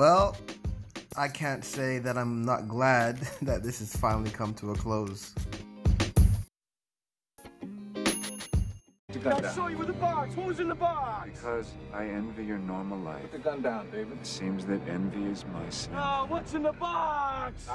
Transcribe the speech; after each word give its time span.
Well, 0.00 0.34
I 1.14 1.28
can't 1.28 1.62
say 1.62 1.98
that 1.98 2.16
I'm 2.16 2.42
not 2.42 2.68
glad 2.68 3.18
that 3.42 3.62
this 3.62 3.80
has 3.80 3.94
finally 3.94 4.30
come 4.30 4.54
to 4.54 4.70
a 4.70 4.74
close. 4.74 5.34
I 9.26 9.42
saw 9.52 9.66
you 9.66 9.76
with 9.76 9.88
the 9.88 9.92
box. 9.92 10.34
What 10.36 10.46
was 10.46 10.58
in 10.58 10.68
the 10.68 10.74
box? 10.74 11.28
Because 11.34 11.74
I 11.92 12.06
envy 12.06 12.46
your 12.46 12.56
normal 12.56 12.98
life. 12.98 13.20
Put 13.20 13.32
the 13.32 13.38
gun 13.40 13.60
down, 13.60 13.90
David. 13.90 14.16
It 14.18 14.26
seems 14.26 14.64
that 14.64 14.80
envy 14.88 15.24
is 15.24 15.44
my 15.52 15.68
sin. 15.68 15.92
Oh, 15.94 16.24
what's 16.28 16.54
in 16.54 16.62
the 16.62 16.72
box? 16.72 17.68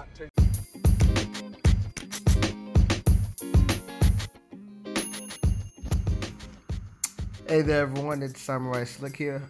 Hey 7.48 7.62
there, 7.62 7.84
everyone. 7.84 8.24
It's 8.24 8.42
Samurai 8.42 8.86
Slick 8.86 9.16
here, 9.16 9.44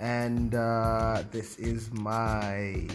and 0.00 0.54
uh, 0.54 1.22
this 1.30 1.58
is 1.58 1.92
my 1.92 2.86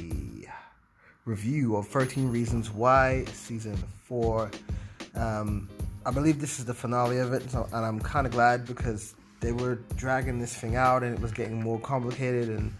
review 1.26 1.76
of 1.76 1.88
13 1.88 2.30
Reasons 2.30 2.72
Why 2.72 3.26
Season 3.26 3.78
4. 4.06 4.52
Um, 5.16 5.70
I 6.06 6.12
believe 6.12 6.40
this 6.40 6.60
is 6.60 6.66
the 6.66 6.74
finale 6.74 7.20
of 7.20 7.34
it, 7.34 7.50
so, 7.52 7.68
and 7.72 7.86
I'm 7.86 8.00
kind 8.00 8.26
of 8.26 8.34
glad 8.34 8.66
because 8.66 9.16
they 9.40 9.52
were 9.52 9.76
dragging 9.96 10.40
this 10.40 10.56
thing 10.56 10.76
out 10.76 11.04
and 11.04 11.14
it 11.14 11.22
was 11.22 11.32
getting 11.32 11.62
more 11.62 11.80
complicated, 11.80 12.50
and 12.50 12.74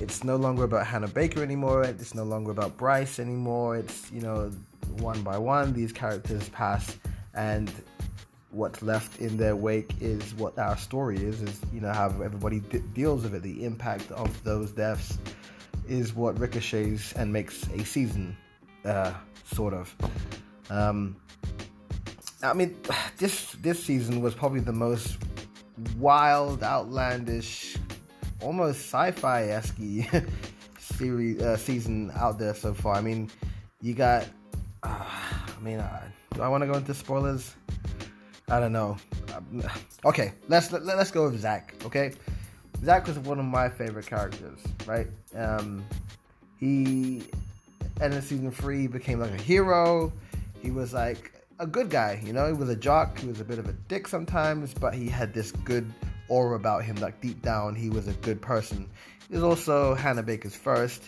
it's 0.00 0.24
no 0.24 0.36
longer 0.36 0.64
about 0.64 0.86
Hannah 0.86 1.08
Baker 1.08 1.42
anymore. 1.42 1.82
It's 1.84 2.14
no 2.14 2.24
longer 2.24 2.50
about 2.50 2.76
Bryce 2.76 3.18
anymore. 3.18 3.76
It's, 3.76 4.10
you 4.10 4.20
know, 4.20 4.50
one 4.98 5.22
by 5.22 5.38
one, 5.38 5.72
these 5.72 5.92
characters 5.92 6.48
pass, 6.50 6.98
and 7.34 7.72
what's 8.50 8.82
left 8.82 9.20
in 9.20 9.36
their 9.36 9.54
wake 9.54 9.94
is 10.00 10.34
what 10.34 10.58
our 10.58 10.76
story 10.76 11.16
is 11.16 11.40
is 11.42 11.60
you 11.72 11.80
know 11.80 11.92
how 11.92 12.06
everybody 12.06 12.60
d- 12.60 12.82
deals 12.94 13.22
with 13.22 13.34
it. 13.34 13.42
The 13.42 13.64
impact 13.64 14.10
of 14.12 14.42
those 14.44 14.72
deaths 14.72 15.18
is 15.88 16.14
what 16.14 16.38
ricochets 16.38 17.12
and 17.12 17.32
makes 17.32 17.66
a 17.68 17.84
season 17.84 18.36
uh, 18.84 19.12
sort 19.44 19.74
of. 19.74 19.94
Um, 20.68 21.16
i 22.42 22.52
mean 22.52 22.76
this 23.18 23.52
this 23.60 23.82
season 23.82 24.20
was 24.22 24.34
probably 24.34 24.60
the 24.60 24.72
most 24.72 25.18
wild 25.98 26.62
outlandish 26.62 27.76
almost 28.42 28.80
sci-fi-esque 28.80 29.76
series 30.78 31.40
uh, 31.40 31.56
season 31.56 32.10
out 32.16 32.38
there 32.38 32.54
so 32.54 32.74
far. 32.74 32.96
I 32.96 33.00
mean 33.00 33.30
you 33.80 33.94
got 33.94 34.26
uh, 34.82 34.88
i 34.88 35.62
mean 35.62 35.78
uh, 35.78 36.02
do 36.34 36.42
i 36.42 36.48
want 36.48 36.62
to 36.62 36.66
go 36.66 36.74
into 36.74 36.94
spoilers 36.94 37.54
I 38.50 38.58
don't 38.58 38.72
know. 38.72 38.96
Okay, 40.04 40.32
let's 40.48 40.72
let, 40.72 40.84
let's 40.84 41.12
go 41.12 41.30
with 41.30 41.40
Zach. 41.40 41.74
Okay, 41.84 42.12
Zach 42.84 43.06
was 43.06 43.18
one 43.20 43.38
of 43.38 43.44
my 43.44 43.68
favorite 43.68 44.06
characters. 44.06 44.58
Right? 44.86 45.06
Um, 45.36 45.84
he 46.58 47.22
ended 48.00 48.24
season 48.24 48.50
three 48.50 48.88
became 48.88 49.20
like 49.20 49.30
a 49.30 49.42
hero. 49.42 50.12
He 50.60 50.72
was 50.72 50.92
like 50.92 51.32
a 51.60 51.66
good 51.66 51.90
guy. 51.90 52.20
You 52.24 52.32
know, 52.32 52.46
he 52.48 52.52
was 52.52 52.68
a 52.68 52.76
jock. 52.76 53.18
He 53.18 53.28
was 53.28 53.40
a 53.40 53.44
bit 53.44 53.60
of 53.60 53.68
a 53.68 53.72
dick 53.72 54.08
sometimes, 54.08 54.74
but 54.74 54.94
he 54.94 55.06
had 55.08 55.32
this 55.32 55.52
good 55.52 55.92
aura 56.28 56.56
about 56.56 56.84
him. 56.84 56.96
Like 56.96 57.20
deep 57.20 57.40
down, 57.42 57.76
he 57.76 57.88
was 57.88 58.08
a 58.08 58.14
good 58.14 58.42
person. 58.42 58.90
He 59.28 59.34
was 59.34 59.44
also 59.44 59.94
Hannah 59.94 60.24
Baker's 60.24 60.56
first, 60.56 61.04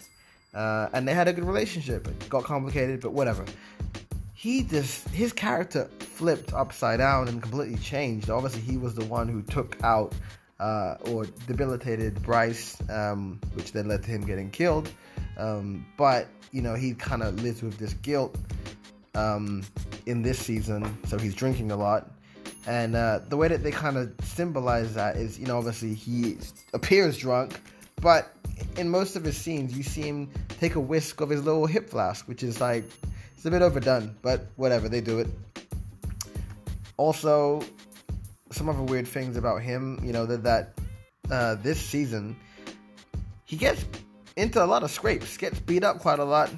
uh, 0.54 0.90
and 0.92 1.08
they 1.08 1.14
had 1.14 1.26
a 1.26 1.32
good 1.32 1.44
relationship. 1.44 2.06
It 2.06 2.28
got 2.28 2.44
complicated, 2.44 3.00
but 3.00 3.12
whatever 3.12 3.44
he 4.42 4.64
just 4.64 5.08
his 5.10 5.32
character 5.32 5.88
flipped 6.00 6.52
upside 6.52 6.98
down 6.98 7.28
and 7.28 7.40
completely 7.40 7.78
changed. 7.78 8.28
Obviously, 8.28 8.60
he 8.60 8.76
was 8.76 8.92
the 8.96 9.04
one 9.04 9.28
who 9.28 9.40
took 9.40 9.80
out 9.84 10.12
uh, 10.58 10.96
or 11.04 11.26
debilitated 11.46 12.20
Bryce, 12.24 12.76
um, 12.90 13.38
which 13.54 13.70
then 13.70 13.86
led 13.86 14.02
to 14.02 14.10
him 14.10 14.26
getting 14.26 14.50
killed. 14.50 14.90
Um, 15.38 15.86
but 15.96 16.26
you 16.50 16.60
know, 16.60 16.74
he 16.74 16.92
kind 16.94 17.22
of 17.22 17.40
lives 17.40 17.62
with 17.62 17.78
this 17.78 17.94
guilt 17.94 18.36
um, 19.14 19.62
in 20.06 20.22
this 20.22 20.40
season, 20.40 20.98
so 21.06 21.18
he's 21.18 21.36
drinking 21.36 21.70
a 21.70 21.76
lot. 21.76 22.10
And 22.66 22.96
uh, 22.96 23.20
the 23.28 23.36
way 23.36 23.46
that 23.46 23.62
they 23.62 23.70
kind 23.70 23.96
of 23.96 24.12
symbolize 24.24 24.92
that 24.94 25.14
is, 25.14 25.38
you 25.38 25.46
know, 25.46 25.56
obviously 25.56 25.94
he 25.94 26.36
appears 26.74 27.16
drunk, 27.16 27.60
but 28.00 28.34
in 28.76 28.88
most 28.88 29.14
of 29.14 29.22
his 29.22 29.36
scenes, 29.36 29.76
you 29.76 29.84
see 29.84 30.02
him 30.02 30.28
take 30.58 30.74
a 30.74 30.80
whisk 30.80 31.20
of 31.20 31.30
his 31.30 31.44
little 31.44 31.66
hip 31.66 31.88
flask, 31.88 32.26
which 32.26 32.42
is 32.42 32.60
like 32.60 32.82
it's 33.34 33.44
a 33.44 33.50
bit 33.50 33.62
overdone, 33.62 34.16
but 34.22 34.46
whatever, 34.56 34.88
they 34.88 35.00
do 35.00 35.18
it. 35.18 35.28
Also, 36.96 37.62
some 38.50 38.68
other 38.68 38.82
weird 38.82 39.08
things 39.08 39.36
about 39.36 39.62
him, 39.62 40.00
you 40.04 40.12
know, 40.12 40.26
that 40.26 40.42
that 40.44 40.78
uh, 41.30 41.54
this 41.56 41.80
season 41.80 42.36
he 43.44 43.56
gets 43.56 43.84
into 44.36 44.64
a 44.64 44.66
lot 44.66 44.82
of 44.82 44.90
scrapes, 44.90 45.36
gets 45.36 45.58
beat 45.60 45.84
up 45.84 45.98
quite 45.98 46.18
a 46.18 46.24
lot, 46.24 46.50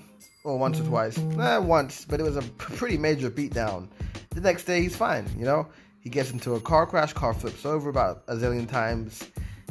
or 0.44 0.58
once 0.58 0.78
or 0.78 0.84
twice, 0.84 1.18
eh, 1.18 1.58
once, 1.58 2.04
but 2.04 2.20
it 2.20 2.22
was 2.22 2.36
a 2.36 2.42
pretty 2.42 2.96
major 2.96 3.30
beatdown. 3.30 3.88
The 4.30 4.40
next 4.40 4.64
day 4.64 4.82
he's 4.82 4.96
fine, 4.96 5.26
you 5.36 5.44
know. 5.44 5.66
He 6.00 6.10
gets 6.10 6.30
into 6.30 6.54
a 6.54 6.60
car 6.60 6.86
crash, 6.86 7.12
car 7.14 7.32
flips 7.32 7.64
over 7.64 7.88
about 7.88 8.24
a 8.28 8.36
zillion 8.36 8.68
times. 8.68 9.28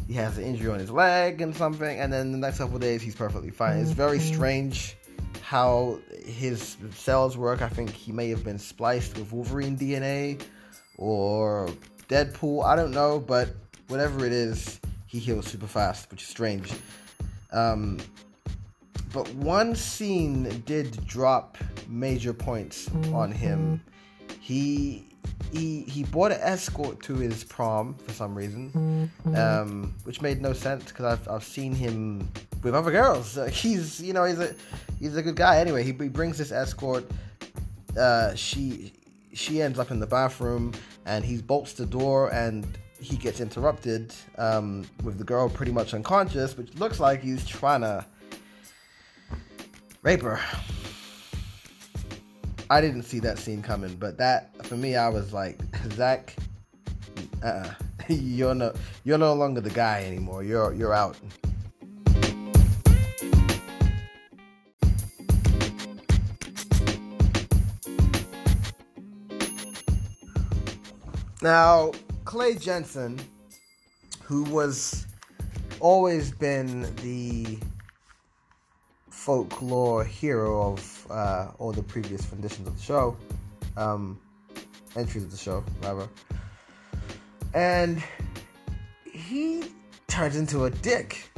He 0.07 0.15
has 0.15 0.37
an 0.37 0.43
injury 0.43 0.71
on 0.71 0.79
his 0.79 0.91
leg 0.91 1.41
and 1.41 1.55
something, 1.55 1.99
and 1.99 2.11
then 2.11 2.31
the 2.31 2.37
next 2.37 2.57
couple 2.57 2.79
days 2.79 3.01
he's 3.01 3.15
perfectly 3.15 3.51
fine. 3.51 3.77
It's 3.77 3.91
very 3.91 4.19
strange 4.19 4.97
how 5.41 5.99
his 6.25 6.77
cells 6.93 7.37
work. 7.37 7.61
I 7.61 7.69
think 7.69 7.91
he 7.91 8.11
may 8.11 8.29
have 8.29 8.43
been 8.43 8.59
spliced 8.59 9.17
with 9.17 9.31
Wolverine 9.31 9.77
DNA 9.77 10.41
or 10.97 11.69
Deadpool. 12.09 12.65
I 12.65 12.75
don't 12.75 12.91
know, 12.91 13.19
but 13.19 13.49
whatever 13.87 14.25
it 14.25 14.31
is, 14.31 14.79
he 15.07 15.19
heals 15.19 15.47
super 15.47 15.67
fast, 15.67 16.09
which 16.11 16.23
is 16.23 16.29
strange. 16.29 16.71
Um, 17.51 17.99
but 19.13 19.31
one 19.35 19.75
scene 19.75 20.63
did 20.65 21.05
drop 21.05 21.57
major 21.87 22.33
points 22.33 22.89
on 23.13 23.31
him. 23.31 23.81
He 24.39 25.05
he 25.51 25.81
he 25.83 26.03
bought 26.03 26.31
an 26.31 26.39
escort 26.41 27.01
to 27.03 27.15
his 27.15 27.43
prom 27.43 27.93
for 27.95 28.11
some 28.11 28.35
reason, 28.35 29.11
um, 29.35 29.93
which 30.03 30.21
made 30.21 30.41
no 30.41 30.53
sense 30.53 30.85
because 30.85 31.05
I've 31.05 31.27
I've 31.29 31.43
seen 31.43 31.73
him 31.73 32.27
with 32.63 32.73
other 32.73 32.91
girls. 32.91 33.37
Uh, 33.37 33.45
he's 33.45 34.01
you 34.01 34.13
know 34.13 34.23
he's 34.25 34.39
a 34.39 34.55
he's 34.99 35.15
a 35.15 35.21
good 35.21 35.35
guy. 35.35 35.59
Anyway, 35.59 35.83
he, 35.83 35.91
he 35.91 36.09
brings 36.09 36.37
this 36.37 36.51
escort. 36.51 37.05
Uh, 37.97 38.33
she 38.33 38.93
she 39.33 39.61
ends 39.61 39.79
up 39.79 39.91
in 39.91 39.99
the 39.99 40.07
bathroom 40.07 40.73
and 41.05 41.25
he 41.25 41.41
bolts 41.41 41.73
the 41.73 41.85
door 41.85 42.31
and 42.33 42.65
he 42.99 43.17
gets 43.17 43.41
interrupted 43.41 44.13
um, 44.37 44.85
with 45.03 45.17
the 45.17 45.23
girl 45.23 45.49
pretty 45.49 45.71
much 45.71 45.93
unconscious, 45.93 46.55
which 46.57 46.73
looks 46.75 46.99
like 46.99 47.21
he's 47.21 47.45
trying 47.45 47.81
to 47.81 48.05
rape 50.01 50.21
her. 50.21 50.39
I 52.73 52.81
didn't 52.81 53.03
see 53.03 53.19
that 53.19 53.37
scene 53.37 53.61
coming, 53.61 53.93
but 53.99 54.17
that 54.17 54.65
for 54.65 54.75
me, 54.75 54.95
I 54.95 55.07
was 55.07 55.31
like, 55.31 55.59
Zach, 55.91 56.35
uh, 57.43 57.69
you're 58.07 58.55
no, 58.55 58.73
you're 59.03 59.19
no 59.19 59.35
longer 59.35 59.61
the 59.61 59.69
guy 59.69 60.03
anymore. 60.05 60.41
You're 60.43 60.73
you're 60.73 60.91
out. 60.91 61.15
Now, 71.43 71.91
Clay 72.25 72.55
Jensen, 72.55 73.19
who 74.23 74.45
was 74.45 75.05
always 75.79 76.31
been 76.31 76.91
the 77.03 77.59
folklore 79.23 80.03
hero 80.03 80.73
of 80.73 81.07
uh, 81.09 81.47
all 81.57 81.71
the 81.71 81.81
previous 81.81 82.29
renditions 82.29 82.67
of 82.67 82.75
the 82.75 82.83
show, 82.83 83.15
um, 83.77 84.19
entries 84.97 85.23
of 85.23 85.31
the 85.31 85.37
show, 85.37 85.63
rather, 85.81 86.09
and 87.53 88.03
he 89.09 89.63
turns 90.07 90.35
into 90.35 90.65
a 90.65 90.69
dick, 90.69 91.29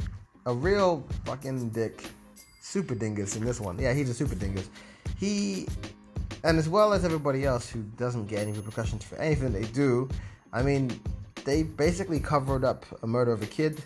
a 0.46 0.52
real 0.52 1.06
fucking 1.24 1.68
dick, 1.68 2.02
super 2.60 2.96
dingus 2.96 3.36
in 3.36 3.44
this 3.44 3.60
one. 3.60 3.78
Yeah, 3.78 3.94
he's 3.94 4.10
a 4.10 4.14
super 4.14 4.34
dingus. 4.34 4.68
He 5.16 5.68
and 6.42 6.58
as 6.58 6.68
well 6.68 6.92
as 6.92 7.04
everybody 7.04 7.44
else 7.44 7.70
who 7.70 7.82
doesn't 7.96 8.26
get 8.26 8.40
any 8.40 8.50
repercussions 8.50 9.04
for 9.04 9.14
anything 9.18 9.52
they 9.52 9.62
do. 9.62 10.08
I 10.52 10.62
mean, 10.62 11.00
they 11.44 11.62
basically 11.62 12.18
covered 12.18 12.64
up 12.64 12.84
a 13.04 13.06
murder 13.06 13.30
of 13.30 13.44
a 13.44 13.46
kid, 13.46 13.80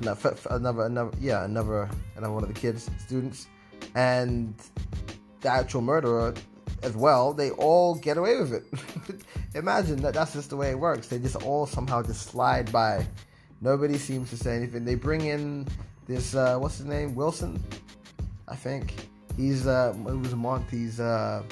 another, 0.00 0.84
another, 0.86 1.10
yeah, 1.20 1.44
another, 1.44 1.88
another 2.16 2.32
one 2.32 2.42
of 2.42 2.52
the 2.52 2.58
kids, 2.58 2.90
students, 2.98 3.46
and 3.94 4.54
the 5.40 5.48
actual 5.48 5.80
murderer 5.80 6.34
as 6.82 6.96
well. 6.96 7.32
They 7.32 7.50
all 7.50 7.94
get 7.94 8.16
away 8.16 8.38
with 8.38 8.52
it. 8.52 9.22
Imagine 9.54 10.02
that 10.02 10.14
that's 10.14 10.32
just 10.32 10.50
the 10.50 10.56
way 10.56 10.70
it 10.70 10.78
works. 10.78 11.08
They 11.08 11.18
just 11.18 11.36
all 11.36 11.66
somehow 11.66 12.02
just 12.02 12.28
slide 12.28 12.70
by. 12.72 13.06
Nobody 13.60 13.98
seems 13.98 14.30
to 14.30 14.36
say 14.36 14.56
anything. 14.56 14.84
They 14.84 14.94
bring 14.94 15.26
in 15.26 15.68
this, 16.06 16.34
uh, 16.34 16.58
what's 16.58 16.78
his 16.78 16.86
name, 16.86 17.14
Wilson, 17.14 17.62
I 18.48 18.56
think. 18.56 18.94
He's 19.36 19.66
uh, 19.66 19.94
it 19.96 20.16
was 20.16 20.34
Monty's 20.34 20.98
uh, 20.98 21.42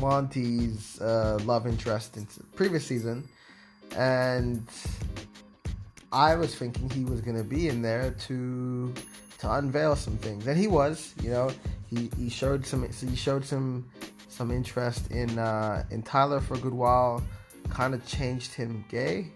Monty's 0.00 1.00
uh, 1.00 1.38
love 1.44 1.66
interest 1.66 2.16
in 2.16 2.26
previous 2.56 2.86
season, 2.86 3.28
and 3.96 4.66
I 6.14 6.36
was 6.36 6.54
thinking 6.54 6.88
he 6.90 7.04
was 7.04 7.20
gonna 7.20 7.42
be 7.42 7.68
in 7.68 7.82
there 7.82 8.12
to 8.28 8.94
to 9.40 9.52
unveil 9.52 9.96
some 9.96 10.16
things, 10.18 10.46
and 10.46 10.56
he 10.56 10.68
was. 10.68 11.12
You 11.20 11.30
know, 11.30 11.50
he, 11.90 12.08
he 12.16 12.28
showed 12.28 12.64
some 12.64 12.88
he 12.88 13.16
showed 13.16 13.44
some 13.44 13.90
some 14.28 14.52
interest 14.52 15.10
in 15.10 15.40
uh, 15.40 15.82
in 15.90 16.02
Tyler 16.02 16.40
for 16.40 16.54
a 16.54 16.58
good 16.58 16.72
while. 16.72 17.20
Kind 17.68 17.94
of 17.94 18.06
changed 18.06 18.54
him 18.54 18.84
gay, 18.88 19.32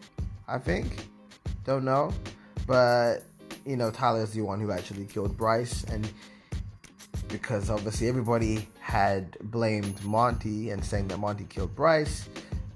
I 0.46 0.58
think. 0.58 1.08
Don't 1.64 1.84
know, 1.84 2.12
but 2.64 3.24
you 3.66 3.76
know 3.76 3.90
Tyler 3.90 4.22
is 4.22 4.30
the 4.30 4.42
one 4.42 4.60
who 4.60 4.70
actually 4.70 5.04
killed 5.06 5.36
Bryce, 5.36 5.82
and 5.82 6.08
because 7.26 7.70
obviously 7.70 8.06
everybody 8.06 8.68
had 8.78 9.36
blamed 9.40 10.02
Monty 10.04 10.70
and 10.70 10.84
saying 10.84 11.08
that 11.08 11.18
Monty 11.18 11.44
killed 11.44 11.74
Bryce, 11.74 12.28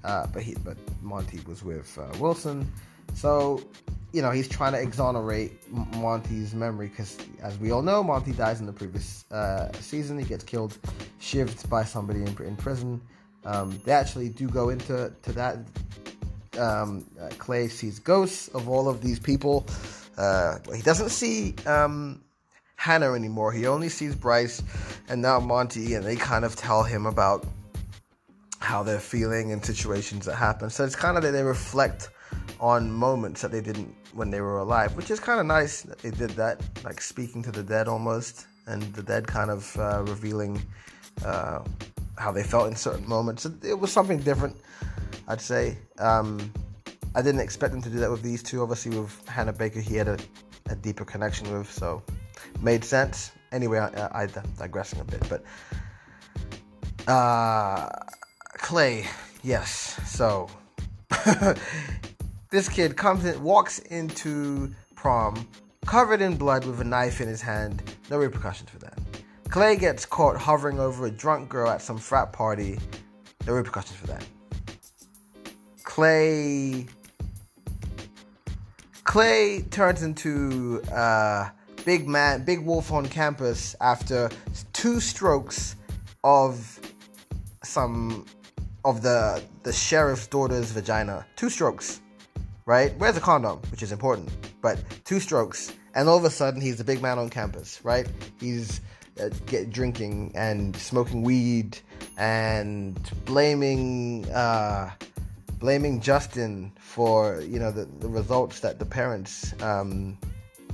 uh, 0.03 0.27
but 0.27 0.43
he 0.43 0.55
but 0.63 0.77
Monty 1.01 1.39
was 1.47 1.63
with 1.63 1.97
uh, 1.97 2.17
Wilson, 2.19 2.71
so 3.13 3.61
you 4.11 4.21
know 4.21 4.31
he's 4.31 4.47
trying 4.47 4.73
to 4.73 4.81
exonerate 4.81 5.51
Monty's 5.97 6.53
memory 6.53 6.87
because 6.87 7.17
as 7.41 7.57
we 7.59 7.71
all 7.71 7.81
know, 7.81 8.03
Monty 8.03 8.31
dies 8.31 8.59
in 8.59 8.65
the 8.65 8.73
previous 8.73 9.25
uh, 9.31 9.71
season. 9.73 10.17
He 10.17 10.25
gets 10.25 10.43
killed, 10.43 10.77
shivved 11.19 11.69
by 11.69 11.83
somebody 11.83 12.19
in, 12.21 12.35
in 12.45 12.55
prison. 12.55 13.01
Um, 13.45 13.79
they 13.83 13.91
actually 13.91 14.29
do 14.29 14.47
go 14.47 14.69
into 14.69 15.11
to 15.21 15.31
that. 15.33 15.57
Um, 16.57 17.05
uh, 17.19 17.29
Clay 17.39 17.67
sees 17.67 17.97
ghosts 17.99 18.47
of 18.49 18.69
all 18.69 18.87
of 18.87 19.01
these 19.01 19.19
people. 19.19 19.65
Uh, 20.17 20.59
he 20.75 20.81
doesn't 20.83 21.09
see 21.09 21.55
um, 21.65 22.21
Hannah 22.75 23.13
anymore. 23.13 23.51
He 23.51 23.65
only 23.65 23.89
sees 23.89 24.15
Bryce 24.15 24.61
and 25.09 25.21
now 25.21 25.39
Monty, 25.39 25.95
and 25.95 26.05
they 26.05 26.15
kind 26.15 26.45
of 26.45 26.55
tell 26.55 26.83
him 26.83 27.05
about 27.05 27.45
how 28.63 28.81
they're 28.81 28.97
feeling 28.97 29.51
and 29.51 29.63
situations 29.63 30.25
that 30.25 30.35
happen. 30.35 30.69
So 30.69 30.85
it's 30.85 30.95
kind 30.95 31.17
of 31.17 31.23
that 31.23 31.31
they 31.31 31.43
reflect 31.43 32.09
on 32.61 32.89
moments 32.89 33.41
that 33.41 33.51
they 33.51 33.59
didn't 33.59 33.93
when 34.13 34.29
they 34.29 34.39
were 34.39 34.59
alive, 34.59 34.95
which 34.95 35.11
is 35.11 35.19
kind 35.19 35.39
of 35.41 35.45
nice 35.45 35.81
that 35.81 35.99
they 35.99 36.11
did 36.11 36.29
that, 36.31 36.61
like 36.85 37.01
speaking 37.01 37.43
to 37.43 37.51
the 37.51 37.61
dead 37.61 37.89
almost, 37.89 38.47
and 38.65 38.81
the 38.93 39.03
dead 39.03 39.27
kind 39.27 39.51
of 39.51 39.77
uh, 39.77 40.01
revealing 40.03 40.61
uh, 41.25 41.59
how 42.17 42.31
they 42.31 42.43
felt 42.43 42.67
in 42.69 42.75
certain 42.75 43.07
moments. 43.07 43.45
It 43.45 43.77
was 43.77 43.91
something 43.91 44.19
different, 44.19 44.55
I'd 45.27 45.41
say. 45.41 45.77
Um, 45.99 46.51
I 47.15 47.21
didn't 47.21 47.41
expect 47.41 47.73
them 47.73 47.81
to 47.81 47.89
do 47.89 47.99
that 47.99 48.09
with 48.09 48.21
these 48.21 48.41
two. 48.41 48.61
Obviously, 48.61 48.97
with 48.97 49.27
Hannah 49.27 49.51
Baker, 49.51 49.81
he 49.81 49.95
had 49.95 50.07
a, 50.07 50.17
a 50.69 50.75
deeper 50.75 51.03
connection 51.03 51.51
with, 51.51 51.69
so 51.69 52.01
made 52.61 52.85
sense. 52.85 53.31
Anyway, 53.51 53.77
I, 53.77 53.87
I, 53.87 54.21
I'm 54.23 54.53
digressing 54.57 55.01
a 55.01 55.03
bit, 55.03 55.21
but 55.27 55.43
uh, 57.11 57.89
Clay, 58.63 59.05
yes. 59.43 59.99
So 60.07 60.49
this 62.49 62.69
kid 62.69 62.95
comes 62.95 63.25
in, 63.25 63.43
walks 63.43 63.79
into 63.79 64.73
prom 64.95 65.47
covered 65.85 66.21
in 66.21 66.37
blood 66.37 66.65
with 66.65 66.79
a 66.79 66.83
knife 66.85 67.19
in 67.19 67.27
his 67.27 67.41
hand. 67.41 67.83
No 68.09 68.17
repercussions 68.17 68.69
for 68.69 68.79
that. 68.79 68.97
Clay 69.49 69.75
gets 69.75 70.05
caught 70.05 70.37
hovering 70.37 70.79
over 70.79 71.05
a 71.05 71.11
drunk 71.11 71.49
girl 71.49 71.69
at 71.69 71.81
some 71.81 71.97
frat 71.97 72.31
party. 72.31 72.79
No 73.45 73.53
repercussions 73.53 73.99
for 73.99 74.07
that. 74.07 74.25
Clay. 75.83 76.87
Clay 79.03 79.61
turns 79.63 80.03
into 80.03 80.81
uh, 80.83 81.49
big 81.83 82.07
man, 82.07 82.45
big 82.45 82.61
wolf 82.65 82.93
on 82.93 83.07
campus 83.07 83.75
after 83.81 84.29
two 84.71 85.01
strokes 85.01 85.75
of 86.23 86.79
some 87.61 88.25
of 88.85 89.01
the 89.01 89.41
the 89.63 89.73
sheriff's 89.73 90.27
daughter's 90.27 90.71
vagina. 90.71 91.25
Two 91.35 91.49
strokes, 91.49 92.01
right? 92.65 92.93
Where's 92.97 93.15
the 93.15 93.21
condom, 93.21 93.59
which 93.71 93.83
is 93.83 93.91
important, 93.91 94.29
but 94.61 94.79
two 95.05 95.19
strokes, 95.19 95.73
and 95.95 96.09
all 96.09 96.17
of 96.17 96.25
a 96.25 96.29
sudden 96.29 96.61
he's 96.61 96.77
the 96.77 96.83
big 96.83 97.01
man 97.01 97.19
on 97.19 97.29
campus, 97.29 97.79
right? 97.83 98.07
He's 98.39 98.81
uh, 99.21 99.29
get 99.45 99.69
drinking 99.69 100.31
and 100.35 100.75
smoking 100.75 101.23
weed 101.23 101.77
and 102.17 102.99
blaming 103.25 104.29
uh, 104.31 104.91
blaming 105.59 106.01
Justin 106.01 106.71
for 106.79 107.41
you 107.41 107.59
know 107.59 107.71
the, 107.71 107.85
the 107.99 108.07
results 108.07 108.59
that 108.59 108.79
the 108.79 108.85
parents 108.85 109.53
um, 109.61 110.17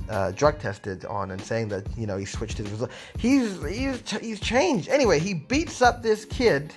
uh, 0.08 0.32
drug 0.32 0.58
tested 0.58 1.04
on 1.04 1.30
and 1.30 1.40
saying 1.40 1.68
that 1.68 1.86
you 1.96 2.06
know 2.06 2.16
he 2.16 2.24
switched 2.24 2.58
his 2.58 2.70
result. 2.70 2.90
He's 3.18 3.62
he's 3.64 4.10
he's 4.20 4.40
changed. 4.40 4.88
Anyway, 4.88 5.20
he 5.20 5.34
beats 5.34 5.80
up 5.80 6.02
this 6.02 6.24
kid 6.24 6.72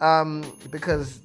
um, 0.00 0.44
because 0.70 1.20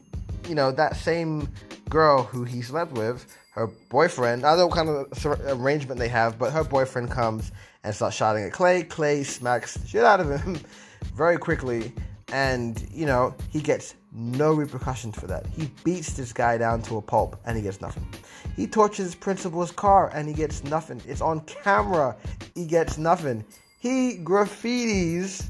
you 0.48 0.56
know 0.56 0.72
that 0.72 0.96
same 0.96 1.50
girl 1.90 2.24
who 2.24 2.44
he 2.44 2.62
slept 2.62 2.94
with, 2.94 3.26
her 3.52 3.68
boyfriend. 3.90 4.46
I 4.46 4.56
don't 4.56 4.60
know 4.60 4.68
what 4.68 4.76
kind 4.76 4.90
of 4.90 5.62
arrangement 5.62 6.00
they 6.00 6.10
have, 6.10 6.38
but 6.38 6.52
her 6.52 6.64
boyfriend 6.64 7.12
comes 7.12 7.52
and 7.84 7.94
starts 7.94 8.16
shouting 8.16 8.44
at 8.44 8.52
Clay. 8.52 8.84
Clay 8.84 9.24
smacks 9.24 9.78
shit 9.88 10.04
out 10.04 10.20
of 10.20 10.30
him 10.42 10.60
very 11.16 11.38
quickly, 11.38 11.94
and 12.32 12.86
you 12.92 13.06
know 13.06 13.34
he 13.52 13.62
gets 13.62 13.96
no 14.12 14.54
repercussions 14.54 15.18
for 15.18 15.28
that. 15.28 15.46
He 15.48 15.70
beats 15.84 16.14
this 16.14 16.32
guy 16.32 16.58
down 16.58 16.82
to 16.84 16.98
a 16.98 17.02
pulp, 17.02 17.40
and 17.46 17.56
he 17.58 17.64
gets 17.64 17.82
nothing. 17.82 18.08
He 18.56 18.68
torches 18.68 19.16
principal's 19.16 19.72
car, 19.72 20.12
and 20.14 20.28
he 20.28 20.34
gets 20.34 20.64
nothing. 20.64 21.02
It's 21.06 21.22
on 21.22 21.42
camera. 21.42 22.16
He 22.54 22.66
gets 22.66 22.98
nothing. 22.98 23.44
He 23.80 24.18
graffitis 24.18 25.50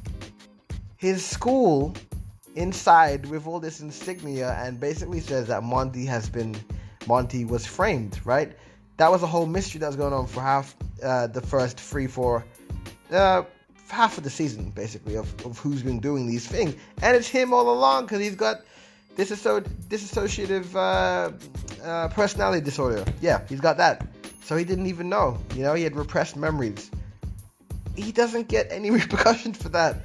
his 0.98 1.24
school 1.24 1.96
inside 2.56 3.26
with 3.28 3.48
all 3.48 3.60
this 3.60 3.80
insignia 3.82 4.54
and 4.60 4.80
basically 4.80 5.20
says 5.20 5.48
that 5.48 5.64
Monty 5.64 6.06
has 6.06 6.30
been 6.30 6.56
Monty 7.08 7.46
was 7.46 7.66
framed, 7.66 8.20
right? 8.26 8.58
That 8.98 9.12
was 9.12 9.24
a 9.24 9.28
whole 9.28 9.46
mystery 9.46 9.80
that 9.80 9.88
was 9.88 9.96
going 9.96 10.14
on 10.14 10.28
for 10.28 10.42
half 10.42 10.76
uh, 11.04 11.28
the 11.28 11.42
first 11.42 11.80
three, 11.80 12.08
four, 12.08 12.46
uh, 13.12 13.44
half 13.90 14.18
of 14.18 14.24
the 14.24 14.30
season, 14.30 14.72
basically, 14.72 15.16
of, 15.16 15.46
of 15.46 15.60
who's 15.60 15.84
been 15.84 16.00
doing 16.00 16.28
these 16.28 16.48
things. 16.48 16.76
And 17.02 17.16
it's 17.16 17.28
him 17.28 17.54
all 17.54 17.70
along 17.70 18.06
because 18.06 18.22
he's 18.22 18.36
got 18.36 18.62
disasso- 19.18 19.68
disassociative 19.88 20.74
uh, 20.76 21.86
uh, 21.86 22.08
personality 22.10 22.64
disorder. 22.64 23.04
Yeah, 23.22 23.42
he's 23.48 23.62
got 23.62 23.78
that. 23.78 24.08
So 24.44 24.56
he 24.56 24.64
didn't 24.64 24.88
even 24.88 25.10
know. 25.10 25.38
You 25.56 25.64
know, 25.64 25.74
he 25.74 25.84
had 25.84 25.96
repressed 25.96 26.36
memories. 26.36 26.90
He 27.96 28.12
doesn't 28.12 28.48
get 28.48 28.68
any 28.72 28.92
repercussions 29.00 29.58
for 29.58 29.70
that. 29.70 29.98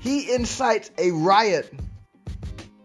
He 0.00 0.32
incites 0.32 0.90
a 0.98 1.10
riot 1.10 1.72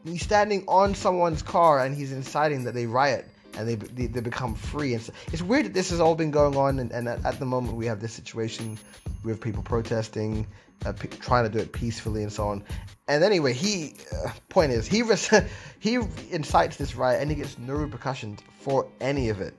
he's 0.04 0.24
standing 0.24 0.64
on 0.68 0.96
someone's 0.96 1.42
car 1.42 1.84
and 1.84 1.96
he's 1.96 2.12
inciting 2.12 2.64
that 2.64 2.74
they 2.74 2.86
riot 2.86 3.28
and 3.58 3.68
they 3.68 3.76
they, 3.76 4.08
they 4.08 4.22
become 4.22 4.56
free. 4.56 4.94
And 4.94 5.04
so, 5.04 5.14
it's 5.32 5.42
weird 5.42 5.66
that 5.66 5.74
this 5.74 5.90
has 5.90 6.00
all 6.00 6.16
been 6.16 6.32
going 6.32 6.56
on, 6.56 6.80
and, 6.80 6.92
and 6.92 7.08
at, 7.08 7.24
at, 7.26 7.40
the 7.40 7.46
moment 7.46 7.76
we 7.76 7.86
have 7.86 8.00
this 8.00 8.14
situation 8.14 8.78
with 9.24 9.42
people 9.42 9.64
protesting, 9.64 10.48
uh, 10.86 10.94
p- 10.94 11.08
trying 11.08 11.44
to 11.44 11.50
do 11.50 11.60
it 11.60 11.72
peacefully 11.72 12.24
and 12.24 12.32
so 12.32 12.48
on. 12.48 12.64
And 13.08 13.24
anyway, 13.24 13.54
he 13.54 13.96
uh, 14.26 14.32
point 14.50 14.72
is 14.72 14.88
he 14.88 15.02
res- 15.02 15.30
he 15.80 16.00
incites 16.32 16.78
this 16.78 16.96
riot 16.96 17.22
and 17.22 17.30
he 17.30 17.36
gets 17.36 17.58
no 17.58 17.74
repercussions 17.74 18.40
for 18.60 18.88
any 19.02 19.30
of 19.30 19.42
it. 19.42 19.54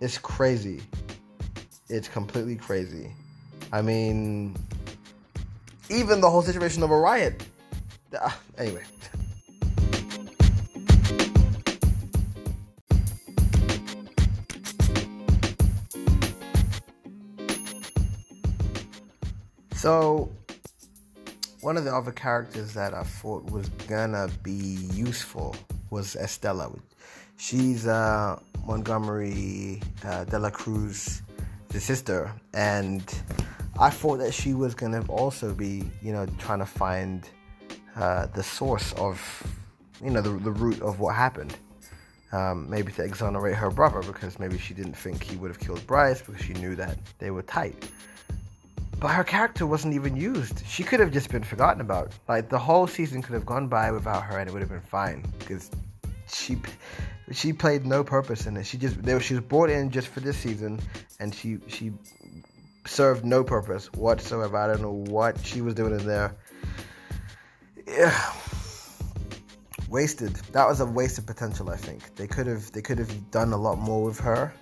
It's 0.00 0.18
crazy. 0.18 0.82
It's 1.88 2.08
completely 2.08 2.56
crazy. 2.56 3.12
I 3.72 3.82
mean, 3.82 4.56
even 5.90 6.20
the 6.20 6.30
whole 6.30 6.42
situation 6.42 6.82
of 6.82 6.90
a 6.90 6.98
riot. 6.98 7.44
Uh, 8.18 8.30
anyway. 8.56 8.82
So, 19.86 20.32
one 21.60 21.76
of 21.76 21.84
the 21.84 21.94
other 21.94 22.10
characters 22.10 22.74
that 22.74 22.92
I 22.92 23.04
thought 23.04 23.44
was 23.52 23.68
gonna 23.86 24.28
be 24.42 24.50
useful 24.92 25.54
was 25.90 26.16
Estella. 26.16 26.72
She's 27.36 27.86
uh, 27.86 28.36
Montgomery 28.66 29.80
uh, 30.04 30.24
De 30.24 30.40
La 30.40 30.50
Cruz, 30.50 31.22
the 31.68 31.78
sister, 31.78 32.32
and 32.52 33.04
I 33.78 33.90
thought 33.90 34.16
that 34.16 34.34
she 34.34 34.54
was 34.54 34.74
gonna 34.74 35.04
also 35.08 35.54
be, 35.54 35.88
you 36.02 36.12
know, 36.12 36.26
trying 36.40 36.58
to 36.58 36.66
find 36.66 37.22
uh, 37.94 38.26
the 38.26 38.42
source 38.42 38.92
of, 38.94 39.20
you 40.02 40.10
know, 40.10 40.20
the, 40.20 40.30
the 40.30 40.50
root 40.50 40.82
of 40.82 40.98
what 40.98 41.14
happened. 41.14 41.56
Um, 42.32 42.68
maybe 42.68 42.90
to 42.94 43.04
exonerate 43.04 43.54
her 43.54 43.70
brother 43.70 44.02
because 44.02 44.40
maybe 44.40 44.58
she 44.58 44.74
didn't 44.74 44.96
think 44.96 45.22
he 45.22 45.36
would 45.36 45.52
have 45.52 45.60
killed 45.60 45.86
Bryce 45.86 46.22
because 46.22 46.44
she 46.44 46.54
knew 46.54 46.74
that 46.74 46.98
they 47.20 47.30
were 47.30 47.42
tight. 47.42 47.88
But 48.98 49.08
her 49.08 49.24
character 49.24 49.66
wasn't 49.66 49.94
even 49.94 50.16
used. 50.16 50.66
She 50.66 50.82
could 50.82 51.00
have 51.00 51.12
just 51.12 51.30
been 51.30 51.42
forgotten 51.42 51.80
about. 51.80 52.12
Like 52.28 52.48
the 52.48 52.58
whole 52.58 52.86
season 52.86 53.22
could 53.22 53.34
have 53.34 53.44
gone 53.44 53.68
by 53.68 53.90
without 53.90 54.22
her, 54.22 54.38
and 54.38 54.48
it 54.48 54.52
would 54.52 54.62
have 54.62 54.70
been 54.70 54.80
fine 54.80 55.24
because 55.38 55.70
she 56.28 56.56
she 57.32 57.52
played 57.52 57.84
no 57.84 58.02
purpose 58.02 58.46
in 58.46 58.56
it. 58.56 58.64
She 58.64 58.78
just 58.78 58.96
she 59.22 59.34
was 59.34 59.42
brought 59.42 59.68
in 59.68 59.90
just 59.90 60.08
for 60.08 60.20
this 60.20 60.38
season, 60.38 60.80
and 61.20 61.34
she 61.34 61.58
she 61.66 61.92
served 62.86 63.24
no 63.24 63.44
purpose 63.44 63.92
whatsoever. 63.92 64.56
I 64.56 64.66
don't 64.68 64.80
know 64.80 65.12
what 65.12 65.44
she 65.44 65.60
was 65.60 65.74
doing 65.74 65.98
in 65.98 66.06
there. 66.06 66.34
Yeah. 67.86 68.32
Wasted. 69.88 70.34
That 70.52 70.66
was 70.66 70.80
a 70.80 70.86
waste 70.86 71.18
of 71.18 71.26
potential. 71.26 71.70
I 71.70 71.76
think 71.76 72.16
they 72.16 72.26
could 72.26 72.46
have 72.46 72.72
they 72.72 72.82
could 72.82 72.98
have 72.98 73.30
done 73.30 73.52
a 73.52 73.56
lot 73.56 73.78
more 73.78 74.02
with 74.02 74.18
her 74.20 74.52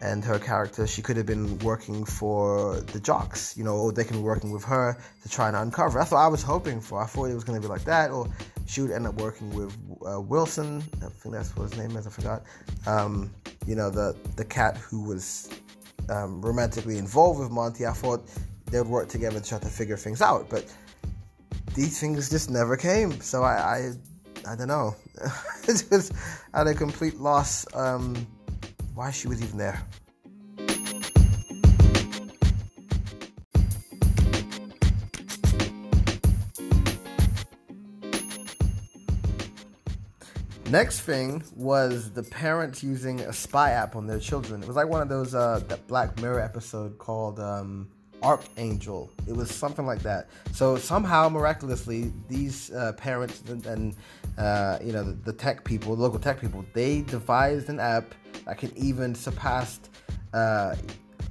and 0.00 0.24
her 0.24 0.38
character, 0.38 0.86
she 0.86 1.02
could 1.02 1.16
have 1.16 1.26
been 1.26 1.58
working 1.58 2.04
for 2.04 2.80
the 2.92 3.00
jocks, 3.00 3.56
you 3.56 3.64
know, 3.64 3.76
or 3.76 3.92
they 3.92 4.04
could 4.04 4.14
be 4.14 4.22
working 4.22 4.50
with 4.50 4.64
her 4.64 4.96
to 5.22 5.28
try 5.28 5.48
and 5.48 5.56
uncover. 5.56 5.98
That's 5.98 6.12
what 6.12 6.18
I 6.18 6.28
was 6.28 6.42
hoping 6.42 6.80
for. 6.80 7.02
I 7.02 7.06
thought 7.06 7.26
it 7.26 7.34
was 7.34 7.44
going 7.44 7.60
to 7.60 7.66
be 7.66 7.70
like 7.70 7.84
that, 7.84 8.10
or 8.10 8.28
she 8.66 8.80
would 8.80 8.92
end 8.92 9.06
up 9.06 9.20
working 9.20 9.50
with 9.54 9.76
uh, 10.08 10.20
Wilson. 10.20 10.82
I 10.96 11.08
think 11.08 11.34
that's 11.34 11.56
what 11.56 11.70
his 11.70 11.76
name 11.76 11.96
is. 11.96 12.06
I 12.06 12.10
forgot. 12.10 12.42
Um, 12.86 13.30
you 13.66 13.74
know, 13.74 13.90
the 13.90 14.16
the 14.36 14.44
cat 14.44 14.76
who 14.76 15.02
was 15.02 15.50
um, 16.08 16.40
romantically 16.42 16.98
involved 16.98 17.40
with 17.40 17.50
Monty. 17.50 17.86
I 17.86 17.92
thought 17.92 18.28
they 18.70 18.78
would 18.78 18.88
work 18.88 19.08
together 19.08 19.40
to 19.40 19.48
try 19.48 19.58
to 19.58 19.68
figure 19.68 19.96
things 19.96 20.22
out, 20.22 20.48
but 20.48 20.72
these 21.74 22.00
things 22.00 22.30
just 22.30 22.50
never 22.50 22.76
came. 22.76 23.20
So 23.20 23.42
I, 23.42 23.92
I, 24.46 24.52
I 24.52 24.56
don't 24.56 24.68
know. 24.68 24.94
it 25.68 25.84
was 25.90 26.12
at 26.54 26.66
a 26.66 26.74
complete 26.74 27.18
loss. 27.18 27.66
Um, 27.74 28.26
why 28.98 29.12
she 29.12 29.28
was 29.28 29.40
even 29.40 29.56
there. 29.56 29.80
Next 40.68 41.02
thing 41.02 41.44
was 41.54 42.10
the 42.10 42.24
parents 42.24 42.82
using 42.82 43.20
a 43.20 43.32
spy 43.32 43.70
app 43.70 43.94
on 43.94 44.08
their 44.08 44.18
children. 44.18 44.62
It 44.62 44.66
was 44.66 44.74
like 44.74 44.88
one 44.88 45.00
of 45.00 45.08
those 45.08 45.32
uh, 45.32 45.60
that 45.68 45.86
Black 45.86 46.20
Mirror 46.20 46.40
episode 46.40 46.98
called 46.98 47.38
um, 47.38 47.88
Arkangel. 48.22 49.10
It 49.28 49.32
was 49.32 49.48
something 49.48 49.86
like 49.86 50.02
that. 50.02 50.28
So 50.52 50.76
somehow, 50.76 51.28
miraculously, 51.28 52.12
these 52.26 52.72
uh, 52.72 52.94
parents 52.94 53.42
and, 53.48 53.64
and 53.64 53.96
uh, 54.36 54.78
you 54.82 54.92
know 54.92 55.04
the, 55.04 55.12
the, 55.12 55.32
tech 55.32 55.64
people, 55.64 55.94
the 55.94 56.02
local 56.02 56.18
tech 56.18 56.40
people, 56.40 56.64
they 56.72 57.02
devised 57.02 57.68
an 57.68 57.78
app 57.78 58.12
that 58.48 58.54
can 58.54 58.76
even 58.76 59.14
surpass 59.14 59.78
uh, 60.34 60.74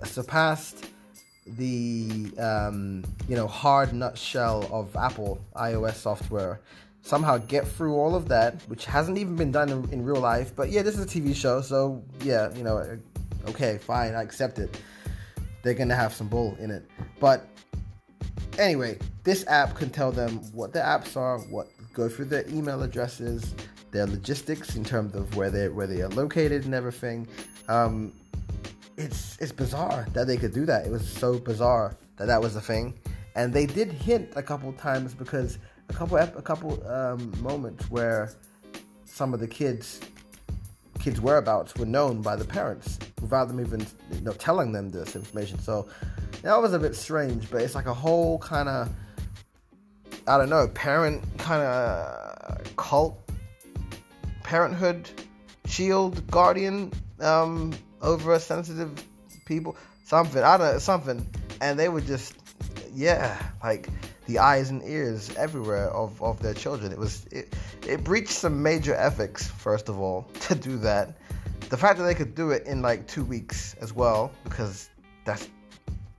surpassed 0.03 0.86
the 1.45 2.31
um, 2.39 3.03
you 3.27 3.36
know 3.36 3.47
hard 3.47 3.93
nutshell 3.93 4.69
of 4.71 4.95
Apple 4.95 5.39
iOS 5.55 5.95
software. 5.95 6.62
Somehow 7.01 7.38
get 7.38 7.65
through 7.65 7.95
all 7.95 8.15
of 8.15 8.27
that, 8.27 8.62
which 8.67 8.86
hasn't 8.86 9.17
even 9.17 9.36
been 9.38 9.51
done 9.51 9.69
in, 9.69 9.89
in 9.91 10.03
real 10.03 10.19
life. 10.19 10.53
But 10.55 10.69
yeah, 10.69 10.81
this 10.81 10.97
is 10.97 11.03
a 11.03 11.07
TV 11.07 11.33
show, 11.33 11.62
so 11.62 12.03
yeah, 12.21 12.53
you 12.53 12.63
know, 12.63 13.00
okay, 13.47 13.77
fine, 13.77 14.13
I 14.13 14.24
accept 14.24 14.59
it 14.59 14.77
they're 15.67 15.74
gonna 15.74 15.95
have 15.95 16.13
some 16.13 16.29
bull 16.29 16.55
in 16.59 16.71
it. 16.71 16.89
But 17.19 17.45
anyway, 18.57 18.97
this 19.25 19.45
app 19.47 19.75
can 19.75 19.89
tell 19.89 20.13
them 20.13 20.38
what 20.53 20.71
the 20.71 20.79
apps 20.79 21.17
are, 21.17 21.39
what 21.39 21.67
go 21.93 22.07
through 22.07 22.25
their 22.25 22.47
email 22.47 22.83
addresses, 22.83 23.53
their 23.91 24.06
logistics 24.06 24.75
in 24.75 24.84
terms 24.84 25.15
of 25.15 25.36
where 25.36 25.50
they 25.50 25.70
where 25.70 25.88
they 25.88 26.01
are 26.01 26.10
located 26.10 26.65
and 26.65 26.74
everything. 26.74 27.27
Um, 27.67 28.13
it's 28.98 29.38
it's 29.39 29.51
bizarre 29.51 30.08
that 30.13 30.27
they 30.27 30.38
could 30.38 30.53
do 30.53 30.65
that. 30.65 30.86
It 30.86 30.91
was 30.91 31.08
so 31.08 31.38
bizarre 31.38 31.96
that 32.17 32.27
that 32.27 32.41
was 32.41 32.56
a 32.56 32.62
thing, 32.62 32.94
and 33.36 33.53
they 33.53 33.65
did 33.65 33.91
hint 33.91 34.29
a 34.36 34.44
couple 34.44 34.74
times 34.74 35.13
because 35.13 35.60
a 35.89 35.94
couple 35.94 36.17
a 36.17 36.41
couple 36.41 36.86
um, 36.88 37.32
moments 37.41 37.89
where 37.89 38.34
some 39.06 39.34
of 39.34 39.39
the 39.39 39.48
kids 39.48 40.01
kids' 41.00 41.22
whereabouts 41.22 41.75
were 41.75 41.86
known 41.86 42.22
by 42.22 42.36
the 42.36 42.44
parents 42.44 42.98
without 43.22 43.48
them 43.48 43.62
even 43.62 43.86
you 44.12 44.22
know 44.22 44.34
telling 44.34 44.72
them 44.72 44.89
this 44.89 45.15
information. 45.15 45.60
So 45.60 45.88
that 46.41 46.62
was 46.62 46.74
a 46.74 46.79
bit 46.79 46.96
strange, 46.96 47.50
but 47.50 47.62
it's 47.62 47.75
like 47.75 47.86
a 47.86 47.94
whole 47.94 48.39
kind 48.39 48.67
of 48.67 48.89
I 50.27 50.38
don't 50.38 50.50
know 50.50 50.67
parent 50.70 51.24
kind 51.38 51.62
of 51.62 52.75
cult, 52.75 53.26
parenthood, 54.47 55.09
shield, 55.65 56.25
guardian 56.31 56.89
um, 57.19 57.73
over 58.01 58.39
sensitive 58.39 59.03
people, 59.45 59.75
something 60.05 60.41
I 60.41 60.57
don't 60.57 60.73
know 60.73 60.79
something, 60.79 61.27
and 61.59 61.77
they 61.77 61.89
were 61.89 61.99
just 61.99 62.33
yeah 62.93 63.37
like 63.61 63.89
the 64.25 64.39
eyes 64.39 64.69
and 64.69 64.81
ears 64.83 65.35
everywhere 65.35 65.89
of, 65.89 66.21
of 66.23 66.41
their 66.41 66.53
children. 66.53 66.93
It 66.93 66.97
was 66.97 67.25
it, 67.29 67.53
it 67.85 68.05
breached 68.05 68.31
some 68.31 68.63
major 68.63 68.95
ethics, 68.95 69.47
first 69.47 69.89
of 69.89 69.99
all, 69.99 70.23
to 70.47 70.55
do 70.55 70.77
that. 70.77 71.17
The 71.69 71.75
fact 71.75 71.97
that 71.99 72.05
they 72.05 72.15
could 72.15 72.33
do 72.33 72.51
it 72.51 72.65
in 72.65 72.81
like 72.81 73.05
two 73.05 73.25
weeks 73.25 73.75
as 73.81 73.91
well, 73.91 74.31
because 74.45 74.89
that's 75.25 75.49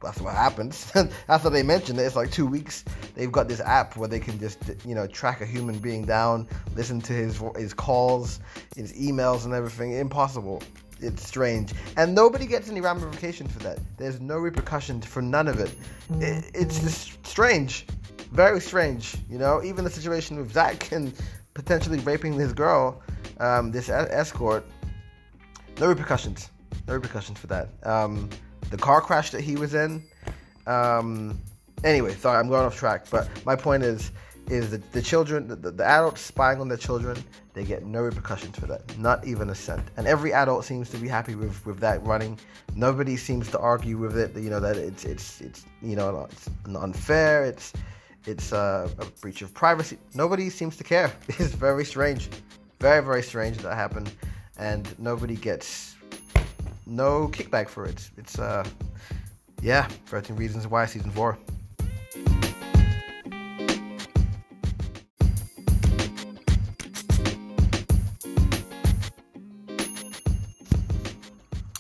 that's 0.02 0.20
what 0.20 0.34
happens. 0.34 0.90
that's 1.26 1.44
what 1.44 1.52
they 1.52 1.62
mentioned. 1.62 1.98
It's 1.98 2.16
like 2.16 2.30
two 2.30 2.46
weeks. 2.46 2.84
They've 3.14 3.32
got 3.32 3.48
this 3.48 3.60
app 3.60 3.96
where 3.96 4.08
they 4.08 4.20
can 4.20 4.38
just 4.38 4.58
you 4.86 4.94
know 4.94 5.06
track 5.06 5.40
a 5.40 5.46
human 5.46 5.78
being 5.78 6.04
down, 6.04 6.48
listen 6.74 7.00
to 7.02 7.12
his 7.12 7.40
his 7.56 7.74
calls, 7.74 8.40
his 8.76 8.92
emails, 8.92 9.44
and 9.44 9.54
everything. 9.54 9.92
Impossible. 9.92 10.62
It's 11.00 11.24
strange, 11.24 11.72
and 11.96 12.12
nobody 12.12 12.44
gets 12.44 12.68
any 12.68 12.80
ramifications 12.80 13.52
for 13.52 13.60
that. 13.60 13.78
There's 13.98 14.20
no 14.20 14.36
repercussions 14.36 15.06
for 15.06 15.22
none 15.22 15.46
of 15.46 15.60
it. 15.60 15.72
it 16.20 16.50
it's 16.54 16.80
just 16.80 17.24
strange 17.24 17.86
very 18.32 18.60
strange. 18.60 19.16
You 19.28 19.38
know, 19.38 19.62
even 19.62 19.84
the 19.84 19.90
situation 19.90 20.38
with 20.38 20.52
Zach 20.52 20.92
and 20.92 21.12
potentially 21.54 21.98
raping 22.00 22.36
this 22.36 22.52
girl, 22.52 23.02
um, 23.40 23.70
this 23.70 23.88
escort, 23.88 24.64
no 25.80 25.88
repercussions. 25.88 26.50
No 26.86 26.94
repercussions 26.94 27.38
for 27.38 27.46
that. 27.48 27.68
Um, 27.82 28.30
the 28.70 28.76
car 28.76 29.00
crash 29.00 29.30
that 29.30 29.40
he 29.40 29.56
was 29.56 29.74
in. 29.74 30.02
Um, 30.66 31.40
anyway, 31.84 32.14
sorry, 32.14 32.38
I'm 32.38 32.48
going 32.48 32.64
off 32.64 32.76
track. 32.76 33.06
But 33.10 33.28
my 33.44 33.56
point 33.56 33.82
is, 33.82 34.10
is 34.48 34.70
that 34.70 34.92
the 34.92 35.02
children, 35.02 35.48
the, 35.48 35.56
the, 35.56 35.84
adults 35.84 36.22
spying 36.22 36.60
on 36.60 36.68
their 36.68 36.78
children, 36.78 37.22
they 37.52 37.64
get 37.64 37.84
no 37.84 38.00
repercussions 38.00 38.58
for 38.58 38.66
that, 38.66 38.98
not 38.98 39.26
even 39.26 39.50
a 39.50 39.54
cent. 39.54 39.82
And 39.96 40.06
every 40.06 40.32
adult 40.32 40.64
seems 40.64 40.88
to 40.90 40.96
be 40.96 41.08
happy 41.08 41.34
with, 41.34 41.64
with 41.66 41.80
that 41.80 42.04
running. 42.06 42.38
Nobody 42.74 43.16
seems 43.16 43.50
to 43.50 43.58
argue 43.58 43.98
with 43.98 44.16
it. 44.16 44.34
You 44.36 44.50
know 44.50 44.60
that 44.60 44.76
it's 44.76 45.04
it's 45.04 45.40
it's 45.40 45.66
you 45.82 45.96
know 45.96 46.26
it's 46.30 46.48
unfair. 46.66 47.44
It's 47.44 47.72
it's 48.26 48.52
a, 48.52 48.90
a 48.98 49.04
breach 49.20 49.42
of 49.42 49.52
privacy. 49.54 49.98
Nobody 50.14 50.50
seems 50.50 50.76
to 50.76 50.84
care. 50.84 51.12
It's 51.28 51.54
very 51.54 51.84
strange. 51.84 52.28
Very, 52.80 53.02
very 53.02 53.22
strange 53.22 53.58
that 53.58 53.74
happened. 53.74 54.12
And 54.58 54.88
nobody 54.98 55.36
gets 55.36 55.96
no 56.88 57.28
kickback 57.28 57.68
for 57.68 57.84
it. 57.84 58.10
It's, 58.16 58.38
uh, 58.38 58.64
yeah, 59.62 59.86
13 60.06 60.36
Reasons 60.36 60.66
Why, 60.66 60.86
Season 60.86 61.10
4. 61.10 61.38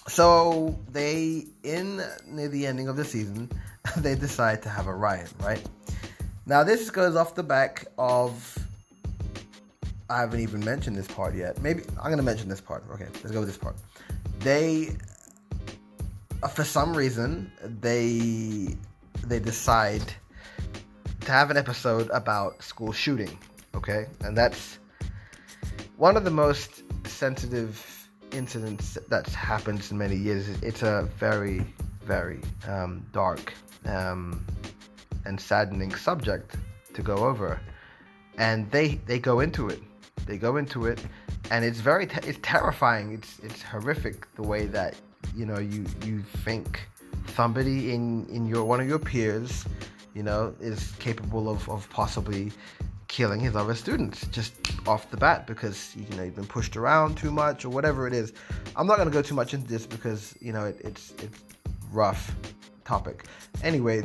So 0.08 0.76
they, 0.90 1.46
in 1.62 2.02
near 2.26 2.48
the 2.48 2.66
ending 2.66 2.88
of 2.88 2.96
the 2.96 3.04
season, 3.04 3.48
they 3.98 4.16
decide 4.16 4.62
to 4.64 4.68
have 4.68 4.88
a 4.88 4.92
riot, 4.92 5.32
right? 5.40 5.64
Now, 6.44 6.64
this 6.64 6.90
goes 6.90 7.14
off 7.14 7.34
the 7.34 7.44
back 7.44 7.86
of. 7.98 8.58
I 10.10 10.20
haven't 10.20 10.40
even 10.40 10.64
mentioned 10.64 10.96
this 10.96 11.06
part 11.06 11.34
yet. 11.34 11.62
Maybe 11.62 11.82
I'm 12.02 12.16
to 12.16 12.22
mention 12.22 12.48
this 12.48 12.60
part. 12.60 12.82
Okay, 12.90 13.06
let's 13.22 13.30
go 13.30 13.40
with 13.40 13.48
this 13.48 13.58
part. 13.58 13.76
They, 14.40 14.96
uh, 16.42 16.48
for 16.48 16.64
some 16.64 16.96
reason, 16.96 17.50
they 17.80 18.76
they 19.24 19.40
decide 19.40 20.02
to 21.20 21.32
have 21.32 21.50
an 21.50 21.56
episode 21.56 22.08
about 22.10 22.62
school 22.62 22.92
shooting. 22.92 23.38
Okay, 23.74 24.06
and 24.20 24.36
that's 24.36 24.78
one 25.96 26.16
of 26.16 26.24
the 26.24 26.30
most 26.30 26.82
sensitive 27.06 28.08
incidents 28.32 28.96
that's 29.08 29.34
happened 29.34 29.86
in 29.90 29.98
many 29.98 30.16
years. 30.16 30.48
It's 30.62 30.82
a 30.82 31.08
very, 31.18 31.64
very 32.02 32.40
um, 32.66 33.04
dark 33.12 33.52
um, 33.84 34.44
and 35.24 35.40
saddening 35.40 35.94
subject 35.94 36.56
to 36.94 37.02
go 37.02 37.16
over, 37.16 37.60
and 38.36 38.70
they 38.70 39.00
they 39.06 39.18
go 39.18 39.40
into 39.40 39.68
it. 39.68 39.82
They 40.28 40.36
go 40.36 40.58
into 40.58 40.84
it, 40.84 41.02
and 41.50 41.64
it's 41.64 41.80
very 41.80 42.06
te- 42.06 42.28
it's 42.28 42.38
terrifying. 42.42 43.12
It's 43.14 43.38
it's 43.42 43.62
horrific 43.62 44.32
the 44.34 44.42
way 44.42 44.66
that 44.66 44.94
you 45.34 45.46
know 45.46 45.58
you 45.58 45.86
you 46.04 46.20
think 46.44 46.86
somebody 47.34 47.94
in 47.94 48.26
in 48.28 48.46
your 48.46 48.64
one 48.64 48.78
of 48.78 48.86
your 48.86 48.98
peers, 48.98 49.64
you 50.14 50.22
know, 50.22 50.54
is 50.60 50.92
capable 50.98 51.48
of 51.48 51.66
of 51.70 51.88
possibly 51.88 52.52
killing 53.08 53.40
his 53.40 53.56
other 53.56 53.74
students 53.74 54.26
just 54.26 54.52
off 54.86 55.10
the 55.10 55.16
bat 55.16 55.46
because 55.46 55.96
you 55.96 56.14
know 56.14 56.24
you've 56.24 56.36
been 56.36 56.46
pushed 56.46 56.76
around 56.76 57.16
too 57.16 57.30
much 57.30 57.64
or 57.64 57.70
whatever 57.70 58.06
it 58.06 58.12
is. 58.12 58.34
I'm 58.76 58.86
not 58.86 58.98
going 58.98 59.08
to 59.08 59.14
go 59.14 59.22
too 59.22 59.34
much 59.34 59.54
into 59.54 59.66
this 59.66 59.86
because 59.86 60.34
you 60.42 60.52
know 60.52 60.66
it, 60.66 60.78
it's 60.84 61.12
it's 61.22 61.42
rough 61.90 62.36
topic. 62.84 63.24
Anyway, 63.62 64.02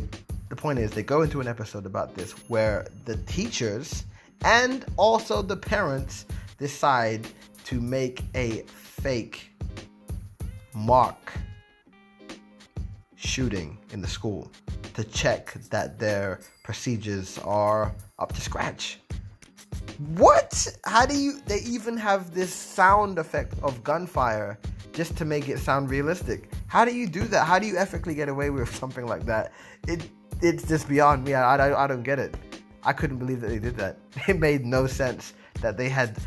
the 0.47 0.55
point 0.55 0.79
is 0.79 0.91
they 0.91 1.03
go 1.03 1.21
into 1.21 1.41
an 1.41 1.49
episode 1.49 1.85
about 1.85 2.15
this 2.15 2.31
where 2.47 2.87
the 3.03 3.17
teachers 3.17 4.05
and 4.43 4.85
also 4.97 5.41
the 5.41 5.57
parents 5.57 6.25
decide 6.57 7.27
to 7.65 7.79
make 7.79 8.23
a 8.35 8.63
fake 8.67 9.51
mock 10.73 11.31
shooting 13.15 13.77
in 13.91 14.01
the 14.01 14.07
school 14.07 14.51
to 14.93 15.03
check 15.03 15.53
that 15.69 15.97
their 15.97 16.39
procedures 16.63 17.39
are 17.39 17.93
up 18.19 18.33
to 18.33 18.41
scratch. 18.41 18.99
What? 20.15 20.67
How 20.85 21.05
do 21.05 21.17
you? 21.17 21.39
They 21.45 21.59
even 21.59 21.97
have 21.97 22.33
this 22.33 22.53
sound 22.53 23.17
effect 23.17 23.55
of 23.63 23.83
gunfire 23.83 24.59
just 24.91 25.17
to 25.17 25.25
make 25.25 25.49
it 25.49 25.59
sound 25.59 25.89
realistic. 25.89 26.51
How 26.67 26.85
do 26.85 26.95
you 26.95 27.07
do 27.07 27.23
that? 27.25 27.45
How 27.45 27.59
do 27.59 27.67
you 27.67 27.77
ethically 27.77 28.15
get 28.15 28.29
away 28.29 28.49
with 28.49 28.73
something 28.75 29.05
like 29.05 29.25
that? 29.25 29.51
It 29.87 30.09
it's 30.41 30.67
just 30.67 30.89
beyond 30.89 31.23
me. 31.23 31.33
I, 31.33 31.55
I, 31.55 31.83
I 31.83 31.87
don't 31.87 32.03
get 32.03 32.19
it. 32.19 32.35
I 32.85 32.93
couldn't 32.93 33.17
believe 33.17 33.41
that 33.41 33.47
they 33.47 33.59
did 33.59 33.75
that. 33.77 33.97
It 34.27 34.39
made 34.39 34.65
no 34.65 34.87
sense 34.87 35.33
that 35.61 35.77
they 35.77 35.89
had 35.89 36.17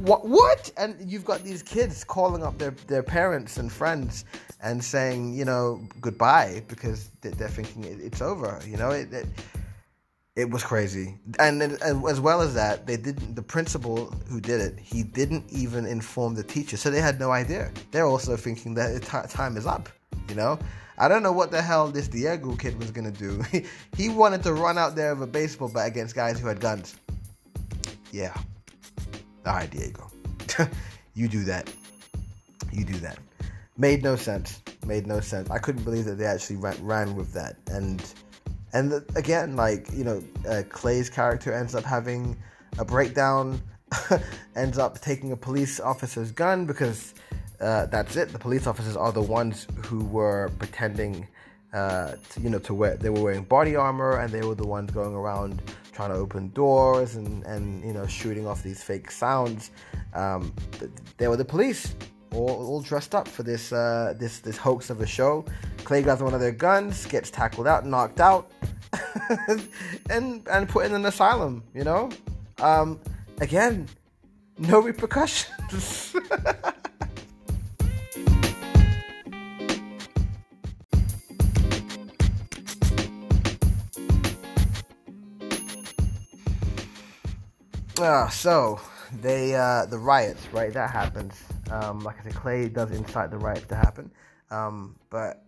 what 0.00 0.26
what? 0.26 0.70
And 0.76 0.96
you've 1.00 1.24
got 1.24 1.44
these 1.44 1.62
kids 1.62 2.04
calling 2.04 2.42
up 2.42 2.58
their, 2.58 2.70
their 2.86 3.02
parents 3.02 3.58
and 3.58 3.70
friends 3.70 4.24
and 4.62 4.82
saying 4.82 5.34
you 5.34 5.44
know 5.44 5.86
goodbye 6.00 6.62
because 6.68 7.10
they're 7.20 7.48
thinking 7.48 7.84
it's 7.84 8.20
over 8.22 8.60
you 8.66 8.76
know? 8.76 8.90
It, 8.90 9.12
it, 9.12 9.26
it 10.36 10.48
was 10.48 10.62
crazy. 10.62 11.18
And, 11.38 11.60
as 11.62 12.20
well 12.20 12.40
as 12.40 12.54
that 12.54 12.86
they 12.86 12.96
didn't 12.96 13.34
the 13.34 13.42
principal 13.42 14.06
who 14.28 14.40
did 14.40 14.60
it 14.60 14.78
he 14.78 15.02
didn't 15.02 15.44
even 15.50 15.84
inform 15.86 16.34
the 16.34 16.44
teacher. 16.44 16.76
So 16.76 16.90
they 16.90 17.00
had 17.00 17.18
no 17.20 17.30
idea. 17.30 17.70
They're 17.90 18.06
also 18.06 18.36
thinking 18.36 18.74
that 18.74 19.02
time 19.02 19.56
is 19.56 19.66
up 19.66 19.88
you 20.28 20.34
know 20.34 20.58
I 21.00 21.08
don't 21.08 21.22
know 21.22 21.32
what 21.32 21.50
the 21.50 21.62
hell 21.62 21.88
this 21.88 22.08
Diego 22.08 22.54
kid 22.56 22.78
was 22.78 22.90
gonna 22.90 23.10
do. 23.10 23.42
he 23.96 24.10
wanted 24.10 24.42
to 24.42 24.52
run 24.52 24.76
out 24.76 24.94
there 24.94 25.14
with 25.14 25.28
a 25.28 25.32
baseball 25.32 25.70
bat 25.70 25.88
against 25.88 26.14
guys 26.14 26.38
who 26.38 26.46
had 26.46 26.60
guns. 26.60 26.94
Yeah, 28.12 28.34
all 29.46 29.54
right, 29.54 29.70
Diego. 29.70 30.10
you 31.14 31.26
do 31.26 31.42
that. 31.44 31.72
You 32.70 32.84
do 32.84 32.98
that. 32.98 33.18
Made 33.78 34.02
no 34.02 34.14
sense. 34.14 34.60
Made 34.86 35.06
no 35.06 35.20
sense. 35.20 35.48
I 35.48 35.58
couldn't 35.58 35.84
believe 35.84 36.04
that 36.04 36.18
they 36.18 36.26
actually 36.26 36.56
ran, 36.56 36.76
ran 36.84 37.16
with 37.16 37.32
that. 37.32 37.56
And 37.68 38.04
and 38.74 38.92
the, 38.92 39.04
again, 39.16 39.56
like 39.56 39.88
you 39.94 40.04
know, 40.04 40.22
uh, 40.46 40.62
Clay's 40.68 41.08
character 41.08 41.52
ends 41.54 41.74
up 41.74 41.84
having 41.84 42.36
a 42.78 42.84
breakdown. 42.84 43.62
ends 44.54 44.78
up 44.78 45.00
taking 45.00 45.32
a 45.32 45.36
police 45.36 45.80
officer's 45.80 46.30
gun 46.30 46.66
because 46.66 47.14
uh, 47.60 47.86
that's 47.86 48.16
it. 48.16 48.30
The 48.30 48.38
police 48.38 48.66
officers 48.66 48.96
are 48.96 49.12
the 49.12 49.22
ones 49.22 49.66
who 49.84 50.04
were 50.04 50.50
pretending, 50.58 51.28
uh, 51.72 52.12
to, 52.30 52.40
you 52.40 52.50
know, 52.50 52.58
to 52.60 52.74
wear. 52.74 52.96
They 52.96 53.10
were 53.10 53.20
wearing 53.20 53.44
body 53.44 53.76
armor, 53.76 54.18
and 54.18 54.32
they 54.32 54.42
were 54.42 54.54
the 54.54 54.66
ones 54.66 54.90
going 54.90 55.14
around 55.14 55.62
trying 55.92 56.10
to 56.10 56.16
open 56.16 56.48
doors 56.50 57.16
and, 57.16 57.44
and 57.44 57.84
you 57.84 57.92
know 57.92 58.06
shooting 58.06 58.46
off 58.46 58.62
these 58.62 58.82
fake 58.82 59.10
sounds. 59.10 59.70
Um, 60.14 60.54
they 61.18 61.28
were 61.28 61.36
the 61.36 61.44
police, 61.44 61.94
all, 62.32 62.48
all 62.48 62.80
dressed 62.80 63.14
up 63.14 63.28
for 63.28 63.42
this 63.42 63.72
uh, 63.72 64.14
this 64.18 64.38
this 64.40 64.56
hoax 64.56 64.88
of 64.88 65.02
a 65.02 65.06
show. 65.06 65.44
Clay 65.84 66.02
grabs 66.02 66.22
one 66.22 66.32
of 66.32 66.40
their 66.40 66.52
guns, 66.52 67.04
gets 67.06 67.30
tackled 67.30 67.66
out, 67.66 67.84
knocked 67.84 68.20
out, 68.20 68.50
and 70.10 70.48
and 70.48 70.68
put 70.68 70.86
in 70.86 70.94
an 70.94 71.04
asylum. 71.04 71.62
You 71.74 71.84
know, 71.84 72.08
um, 72.60 72.98
again, 73.40 73.86
no 74.58 74.80
repercussions. 74.80 76.16
Uh, 88.00 88.28
so 88.30 88.80
they 89.20 89.54
uh, 89.54 89.84
the 89.84 89.98
riots, 89.98 90.46
right? 90.52 90.72
That 90.72 90.90
happens. 90.90 91.34
Um, 91.70 92.00
like 92.00 92.18
I 92.20 92.24
said, 92.24 92.34
Clay 92.34 92.68
does 92.68 92.90
incite 92.92 93.30
the 93.30 93.36
riots 93.36 93.66
to 93.66 93.76
happen. 93.76 94.10
Um, 94.50 94.96
but 95.10 95.44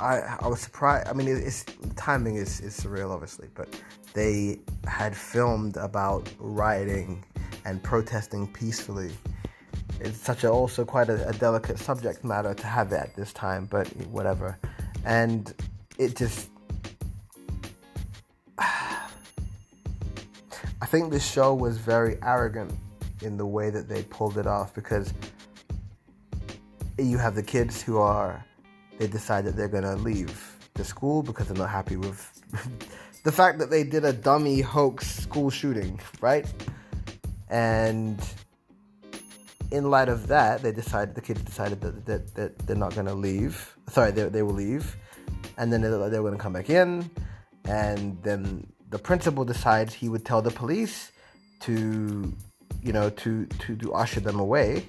I 0.00 0.36
I 0.40 0.48
was 0.48 0.60
surprised. 0.60 1.06
I 1.08 1.12
mean, 1.12 1.28
it, 1.28 1.38
it's 1.38 1.64
timing 1.94 2.36
is 2.36 2.60
is 2.60 2.78
surreal, 2.78 3.12
obviously. 3.12 3.48
But 3.54 3.68
they 4.14 4.58
had 4.88 5.16
filmed 5.16 5.76
about 5.76 6.28
rioting 6.40 7.24
and 7.64 7.80
protesting 7.82 8.48
peacefully. 8.52 9.12
It's 10.00 10.18
such 10.18 10.42
a 10.42 10.50
also 10.50 10.84
quite 10.84 11.08
a, 11.08 11.28
a 11.28 11.32
delicate 11.34 11.78
subject 11.78 12.24
matter 12.24 12.52
to 12.52 12.66
have 12.66 12.92
at 12.92 13.14
this 13.14 13.32
time, 13.32 13.66
but 13.66 13.86
whatever. 14.08 14.58
And 15.04 15.54
it 15.98 16.16
just 16.16 16.50
I 20.80 20.86
think 20.86 21.10
this 21.10 21.26
show 21.26 21.54
was 21.54 21.78
very 21.78 22.18
arrogant 22.22 22.72
in 23.22 23.38
the 23.38 23.46
way 23.46 23.70
that 23.70 23.88
they 23.88 24.02
pulled 24.04 24.36
it 24.36 24.46
off 24.46 24.74
because 24.74 25.12
you 26.98 27.16
have 27.18 27.34
the 27.34 27.42
kids 27.42 27.82
who 27.82 27.98
are 27.98 28.44
they 28.98 29.06
decide 29.06 29.44
that 29.44 29.56
they're 29.56 29.68
gonna 29.68 29.96
leave 29.96 30.56
the 30.74 30.84
school 30.84 31.22
because 31.22 31.48
they're 31.48 31.56
not 31.56 31.70
happy 31.70 31.96
with 31.96 32.42
the 33.24 33.32
fact 33.32 33.58
that 33.58 33.70
they 33.70 33.84
did 33.84 34.04
a 34.04 34.12
dummy 34.12 34.60
hoax 34.60 35.22
school 35.22 35.50
shooting, 35.50 36.00
right? 36.20 36.46
And 37.48 38.20
in 39.70 39.90
light 39.90 40.08
of 40.08 40.28
that, 40.28 40.62
they 40.62 40.72
decided 40.72 41.14
the 41.14 41.20
kids 41.20 41.42
decided 41.42 41.80
that, 41.80 42.06
that, 42.06 42.34
that 42.34 42.58
they're 42.66 42.76
not 42.76 42.94
gonna 42.94 43.14
leave. 43.14 43.76
Sorry, 43.88 44.10
they, 44.10 44.28
they 44.28 44.42
will 44.42 44.54
leave, 44.54 44.96
and 45.58 45.72
then 45.72 45.80
they're, 45.80 46.10
they're 46.10 46.22
gonna 46.22 46.36
come 46.36 46.52
back 46.52 46.70
in, 46.70 47.10
and 47.64 48.22
then 48.22 48.66
the 48.90 48.98
principal 48.98 49.44
decides 49.44 49.94
he 49.94 50.08
would 50.08 50.24
tell 50.24 50.42
the 50.42 50.50
police 50.50 51.12
to, 51.60 52.32
you 52.82 52.92
know, 52.92 53.10
to 53.10 53.46
to, 53.46 53.76
to 53.76 53.94
usher 53.94 54.20
them 54.20 54.38
away, 54.38 54.88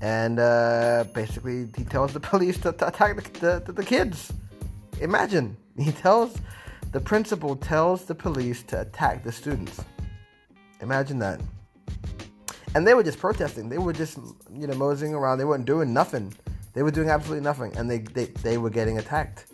and 0.00 0.38
uh, 0.38 1.04
basically 1.14 1.68
he 1.76 1.84
tells 1.84 2.12
the 2.12 2.20
police 2.32 2.58
to, 2.58 2.72
to 2.72 2.88
attack 2.88 3.16
the, 3.34 3.62
the, 3.64 3.72
the 3.72 3.84
kids. 3.84 4.32
Imagine 5.00 5.56
he 5.78 5.92
tells 5.92 6.38
the 6.92 7.00
principal 7.00 7.56
tells 7.56 8.04
the 8.04 8.14
police 8.14 8.62
to 8.64 8.80
attack 8.80 9.24
the 9.24 9.32
students. 9.32 9.84
Imagine 10.80 11.18
that. 11.18 11.40
And 12.74 12.86
they 12.86 12.94
were 12.94 13.02
just 13.02 13.18
protesting. 13.18 13.68
They 13.70 13.78
were 13.78 13.92
just, 13.92 14.18
you 14.52 14.66
know, 14.66 14.74
moseying 14.74 15.14
around. 15.14 15.38
They 15.38 15.44
weren't 15.44 15.64
doing 15.64 15.94
nothing. 15.94 16.34
They 16.74 16.82
were 16.82 16.90
doing 16.90 17.08
absolutely 17.08 17.42
nothing, 17.42 17.74
and 17.76 17.90
they 17.90 17.98
they, 17.98 18.26
they 18.26 18.58
were 18.58 18.68
getting 18.68 18.98
attacked. 18.98 19.46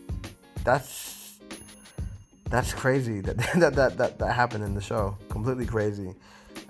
That's 0.64 1.21
that's 2.52 2.74
crazy 2.74 3.22
that 3.22 3.36
that, 3.56 3.74
that 3.74 3.96
that 3.96 4.18
that 4.18 4.32
happened 4.34 4.62
in 4.62 4.74
the 4.74 4.80
show. 4.80 5.16
Completely 5.30 5.64
crazy, 5.66 6.14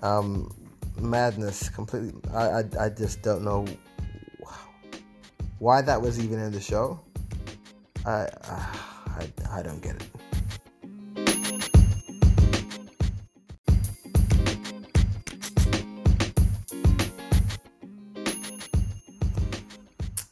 um, 0.01 0.49
madness. 0.97 1.69
Completely. 1.69 2.13
I, 2.33 2.45
I 2.45 2.63
I 2.79 2.89
just 2.89 3.21
don't 3.21 3.43
know 3.43 3.67
why 5.59 5.81
that 5.81 6.01
was 6.01 6.23
even 6.23 6.39
in 6.39 6.53
the 6.53 6.61
show. 6.61 7.01
I 8.05 8.29
I 8.45 9.27
I 9.51 9.61
don't 9.61 9.81
get 9.81 9.97
it. 9.97 10.07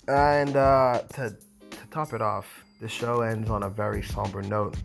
And 0.08 0.58
uh, 0.58 1.02
to, 1.14 1.30
to 1.30 1.78
top 1.90 2.12
it 2.14 2.22
off, 2.22 2.66
the 2.82 2.90
show 2.90 3.22
ends 3.22 3.50
on 3.50 3.64
a 3.64 3.70
very 3.70 4.02
somber 4.02 4.42
note 4.42 4.76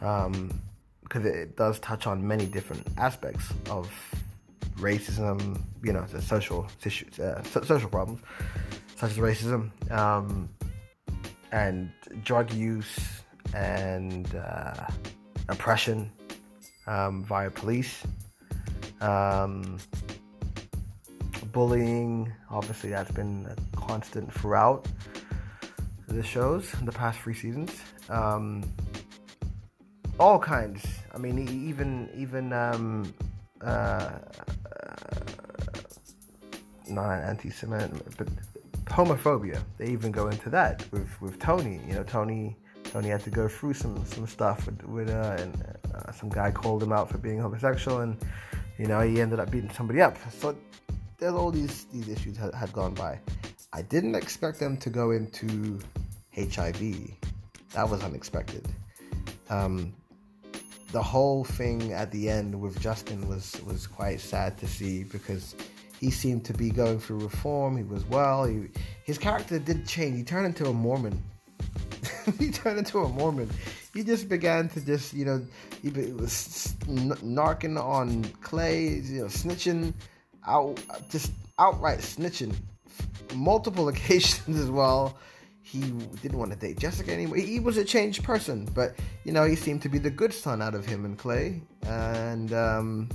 um, 0.00 0.60
because 1.02 1.24
it 1.24 1.56
does 1.56 1.78
touch 1.80 2.06
on 2.06 2.26
many 2.26 2.46
different 2.46 2.86
aspects 2.98 3.52
of 3.70 3.90
racism, 4.76 5.60
you 5.82 5.92
know, 5.92 6.04
the 6.06 6.20
social 6.20 6.66
issues, 6.84 7.18
uh, 7.18 7.42
social 7.44 7.88
problems 7.88 8.20
such 8.96 9.12
as 9.12 9.16
racism 9.18 9.70
um, 9.92 10.48
and 11.52 11.90
drug 12.24 12.52
use 12.52 12.98
and 13.54 14.34
uh, 14.34 14.86
oppression 15.48 16.10
um, 16.86 17.22
via 17.24 17.50
police, 17.50 18.02
um, 19.00 19.78
bullying. 21.52 22.32
Obviously, 22.50 22.90
that's 22.90 23.10
been 23.10 23.46
a 23.46 23.76
constant 23.76 24.32
throughout 24.32 24.86
the 26.08 26.22
shows 26.22 26.70
the 26.82 26.92
past 26.92 27.20
three 27.20 27.34
seasons. 27.34 27.70
All 30.18 30.38
kinds. 30.38 30.82
I 31.14 31.18
mean, 31.18 31.38
even 31.38 32.08
even 32.16 32.52
um, 32.52 33.12
uh, 33.60 33.66
uh, 33.66 34.18
not 36.88 37.20
anti-Semitic, 37.20 38.16
but 38.16 38.28
homophobia. 38.86 39.62
They 39.76 39.88
even 39.88 40.12
go 40.12 40.28
into 40.28 40.48
that 40.50 40.84
with 40.90 41.20
with 41.20 41.38
Tony. 41.38 41.80
You 41.86 41.94
know, 41.94 42.02
Tony 42.02 42.56
Tony 42.84 43.08
had 43.08 43.22
to 43.24 43.30
go 43.30 43.46
through 43.46 43.74
some 43.74 44.04
some 44.06 44.26
stuff 44.26 44.64
with, 44.64 44.82
with 44.84 45.10
uh, 45.10 45.36
and 45.38 45.76
uh, 45.94 46.12
some 46.12 46.30
guy 46.30 46.50
called 46.50 46.82
him 46.82 46.92
out 46.92 47.10
for 47.10 47.18
being 47.18 47.38
homosexual, 47.38 48.00
and 48.00 48.16
you 48.78 48.86
know 48.86 49.00
he 49.00 49.20
ended 49.20 49.38
up 49.38 49.50
beating 49.50 49.70
somebody 49.70 50.00
up. 50.00 50.16
So 50.32 50.56
there's 51.18 51.34
all 51.34 51.50
these 51.50 51.84
these 51.92 52.08
issues 52.08 52.38
had, 52.38 52.54
had 52.54 52.72
gone 52.72 52.94
by. 52.94 53.20
I 53.72 53.82
didn't 53.82 54.14
expect 54.14 54.58
them 54.60 54.78
to 54.78 54.88
go 54.88 55.10
into 55.10 55.78
HIV. 56.34 56.80
That 57.74 57.90
was 57.90 58.02
unexpected. 58.02 58.66
Um, 59.50 59.92
the 60.96 61.02
whole 61.02 61.44
thing 61.44 61.92
at 61.92 62.10
the 62.10 62.30
end 62.30 62.58
with 62.58 62.80
Justin 62.80 63.28
was 63.28 63.60
was 63.66 63.86
quite 63.86 64.18
sad 64.18 64.56
to 64.56 64.66
see 64.66 65.04
because 65.04 65.54
he 66.00 66.10
seemed 66.10 66.42
to 66.46 66.54
be 66.54 66.70
going 66.70 66.98
through 66.98 67.18
reform. 67.18 67.76
He 67.76 67.82
was 67.82 68.02
well. 68.06 68.46
He, 68.46 68.68
his 69.04 69.18
character 69.18 69.58
did 69.58 69.86
change. 69.86 70.16
He 70.16 70.22
turned 70.22 70.46
into 70.46 70.64
a 70.64 70.72
Mormon. 70.72 71.22
he 72.38 72.50
turned 72.50 72.78
into 72.78 73.00
a 73.00 73.08
Mormon. 73.10 73.50
he 73.92 74.04
just 74.04 74.26
began 74.30 74.70
to 74.70 74.80
just 74.80 75.12
you 75.12 75.26
know 75.26 75.44
he 75.82 75.90
was 75.90 76.74
narking 76.86 77.78
on 77.78 78.24
Clay, 78.40 78.88
you 78.94 79.20
know, 79.20 79.26
snitching 79.26 79.92
out, 80.46 80.80
just 81.10 81.30
outright 81.58 81.98
snitching, 81.98 82.54
multiple 83.34 83.88
occasions 83.94 84.58
as 84.58 84.70
well. 84.70 85.18
He 85.76 85.90
didn't 86.22 86.38
want 86.38 86.52
to 86.52 86.58
date 86.58 86.78
Jessica 86.78 87.12
anymore. 87.12 87.36
He 87.36 87.60
was 87.60 87.76
a 87.76 87.84
changed 87.84 88.24
person, 88.24 88.68
but 88.74 88.96
you 89.24 89.32
know 89.32 89.44
he 89.44 89.56
seemed 89.56 89.82
to 89.82 89.88
be 89.88 89.98
the 89.98 90.10
good 90.10 90.32
son 90.32 90.62
out 90.62 90.74
of 90.74 90.86
him 90.86 91.04
and 91.04 91.18
Clay, 91.18 91.60
and 91.86 92.52
um, 92.52 93.08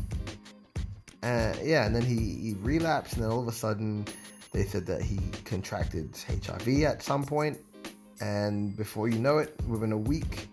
and 1.24 1.58
yeah, 1.63 1.86
and 1.86 1.95
then 1.95 2.04
he, 2.04 2.15
he 2.15 2.56
relapsed, 2.60 3.13
and 3.13 3.24
then 3.24 3.32
all 3.32 3.41
of 3.41 3.47
a 3.47 3.52
sudden 3.52 4.06
they 4.52 4.63
said 4.63 4.86
that 4.88 5.02
he 5.02 5.17
contracted 5.45 6.17
HIV 6.28 6.84
at 6.84 7.02
some 7.02 7.24
point. 7.24 7.58
point, 7.58 7.91
and 8.21 8.76
before 8.76 9.08
you 9.08 9.17
know 9.17 9.38
it, 9.38 9.56
within 9.67 9.91
a 9.91 9.97
week 9.97 10.50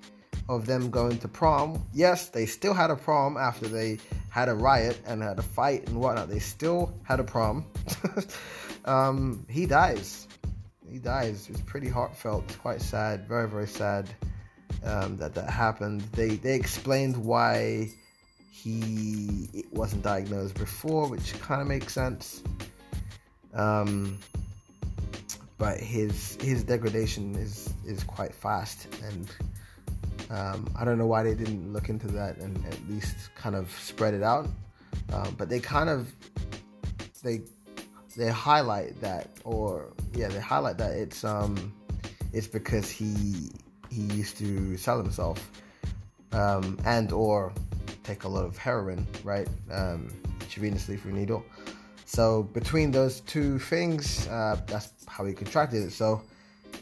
of 0.49 0.67
them 0.67 0.91
going 0.91 1.19
to 1.19 1.29
prom, 1.29 1.85
yes, 1.93 2.29
they 2.29 2.47
still 2.47 2.73
had 2.73 2.91
a 2.91 2.97
prom 2.97 3.37
after 3.37 3.67
they 3.67 3.99
had 4.31 4.49
a 4.49 4.55
riot 4.55 4.99
and 5.07 5.23
had 5.23 5.39
a 5.39 5.43
fight 5.43 5.89
and 5.89 6.01
whatnot. 6.01 6.29
They 6.29 6.39
still 6.39 6.95
had 7.03 7.21
a 7.21 7.25
prom. 7.25 7.67
um, 8.85 9.45
he 9.49 9.67
dies. 9.67 10.28
He 10.91 10.99
dies. 10.99 11.49
It's 11.51 11.61
pretty 11.61 11.89
heartfelt. 11.89 12.45
It's 12.45 12.57
quite 12.57 12.81
sad. 12.81 13.29
Very, 13.29 13.49
very 13.49 13.67
sad 13.67 14.09
um, 14.85 15.17
that 15.19 15.35
that 15.35 15.51
happened. 15.51 16.03
They 16.13 16.37
they 16.37 16.55
explained 16.55 17.17
why 17.17 17.91
he 18.51 19.49
it 19.53 19.73
wasn't 19.73 20.03
diagnosed 20.03 20.55
before, 20.55 21.09
which 21.09 21.39
kind 21.41 21.61
of 21.61 21.69
makes 21.69 21.93
sense. 21.93 22.43
Um, 23.55 24.19
but 25.59 25.79
his 25.79 26.37
his 26.41 26.63
degradation 26.65 27.35
is 27.35 27.73
is 27.87 28.05
quite 28.05 28.35
fast, 28.35 28.87
and 29.05 29.31
um, 30.31 30.71
I 30.79 30.85
don't 30.85 30.99
know 30.99 31.07
why 31.07 31.23
they 31.23 31.35
didn't 31.35 31.73
look 31.73 31.89
into 31.89 32.09
that 32.09 32.37
and 32.39 32.65
at 32.67 32.79
least 32.89 33.17
kind 33.35 33.57
of 33.57 33.71
spread 33.73 34.15
it 34.15 34.23
out. 34.23 34.49
Um, 35.13 35.35
but 35.37 35.49
they 35.49 35.61
kind 35.61 35.89
of 35.89 36.13
they 37.23 37.43
they 38.19 38.29
highlight 38.29 39.01
that, 39.01 39.31
or 39.45 39.93
yeah, 40.13 40.27
they 40.29 40.41
highlight 40.41 40.77
that 40.79 40.91
it's 40.91 41.23
um 41.23 41.73
it's 42.33 42.49
because 42.49 42.91
he 42.91 43.51
he 43.91 44.03
used 44.03 44.37
to 44.39 44.77
sell 44.77 44.99
himself 45.01 45.51
um, 46.33 46.79
and 46.85 47.13
or 47.13 47.53
take 48.03 48.25
a 48.25 48.29
lot 48.29 48.45
of 48.45 48.59
heroin, 48.59 49.07
right? 49.23 49.49
Um, 49.71 50.09
intravenously 50.41 51.01
through 51.01 51.13
needle. 51.13 51.45
So 52.07 52.43
between 52.43 52.91
those 52.91 53.21
two 53.21 53.61
things, 53.61 54.27
uh, 54.29 54.61
that's 54.67 54.91
how 55.07 55.25
he 55.25 55.33
contracted 55.33 55.85
it. 55.85 55.93
So 55.93 56.23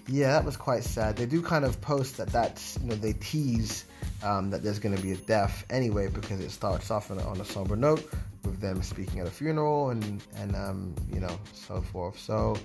yeah, 0.08 0.32
that 0.32 0.44
was 0.44 0.56
quite 0.56 0.84
sad. 0.84 1.16
They 1.16 1.26
do 1.26 1.42
kind 1.42 1.66
of 1.66 1.78
post 1.82 2.16
that 2.16 2.28
that's 2.28 2.78
you 2.82 2.88
know 2.88 2.94
they 2.94 3.12
tease 3.12 3.84
um, 4.22 4.50
that 4.50 4.62
there's 4.62 4.78
going 4.78 4.96
to 4.96 5.02
be 5.02 5.12
a 5.12 5.16
death 5.16 5.66
anyway 5.68 6.08
because 6.08 6.40
it 6.40 6.50
starts 6.50 6.90
off 6.90 7.10
on 7.10 7.18
a, 7.18 7.28
on 7.28 7.40
a 7.40 7.44
somber 7.44 7.76
note 7.76 8.08
with 8.46 8.60
them 8.60 8.82
speaking 8.82 9.20
at 9.20 9.26
a 9.26 9.30
funeral 9.30 9.90
and 9.90 10.22
and 10.36 10.54
um, 10.56 10.94
you 11.12 11.20
know 11.20 11.38
so 11.52 11.82
forth. 11.82 12.18
So 12.18 12.56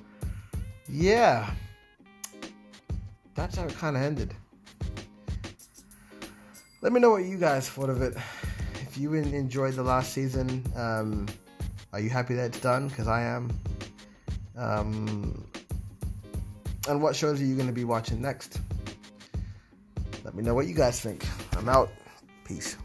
yeah, 0.87 1.51
that's 3.35 3.57
how 3.57 3.65
it 3.65 3.75
kind 3.75 3.95
of 3.95 4.03
ended. 4.03 4.33
Let 6.81 6.93
me 6.93 6.99
know 6.99 7.11
what 7.11 7.25
you 7.25 7.37
guys 7.37 7.69
thought 7.69 7.89
of 7.89 8.01
it. 8.01 8.15
If 8.81 8.97
you 8.97 9.13
enjoyed 9.13 9.75
the 9.75 9.83
last 9.83 10.13
season, 10.13 10.63
um, 10.75 11.27
are 11.93 11.99
you 11.99 12.09
happy 12.09 12.33
that 12.35 12.45
it's 12.45 12.59
done? 12.59 12.87
Because 12.87 13.07
I 13.07 13.21
am. 13.21 13.51
Um, 14.57 15.45
and 16.87 17.01
what 17.01 17.15
shows 17.15 17.39
are 17.39 17.45
you 17.45 17.55
going 17.55 17.67
to 17.67 17.73
be 17.73 17.83
watching 17.83 18.21
next? 18.21 18.59
Let 20.23 20.35
me 20.35 20.43
know 20.43 20.55
what 20.55 20.67
you 20.67 20.73
guys 20.73 20.99
think. 20.99 21.25
I'm 21.55 21.69
out. 21.69 21.89
Peace. 22.45 22.77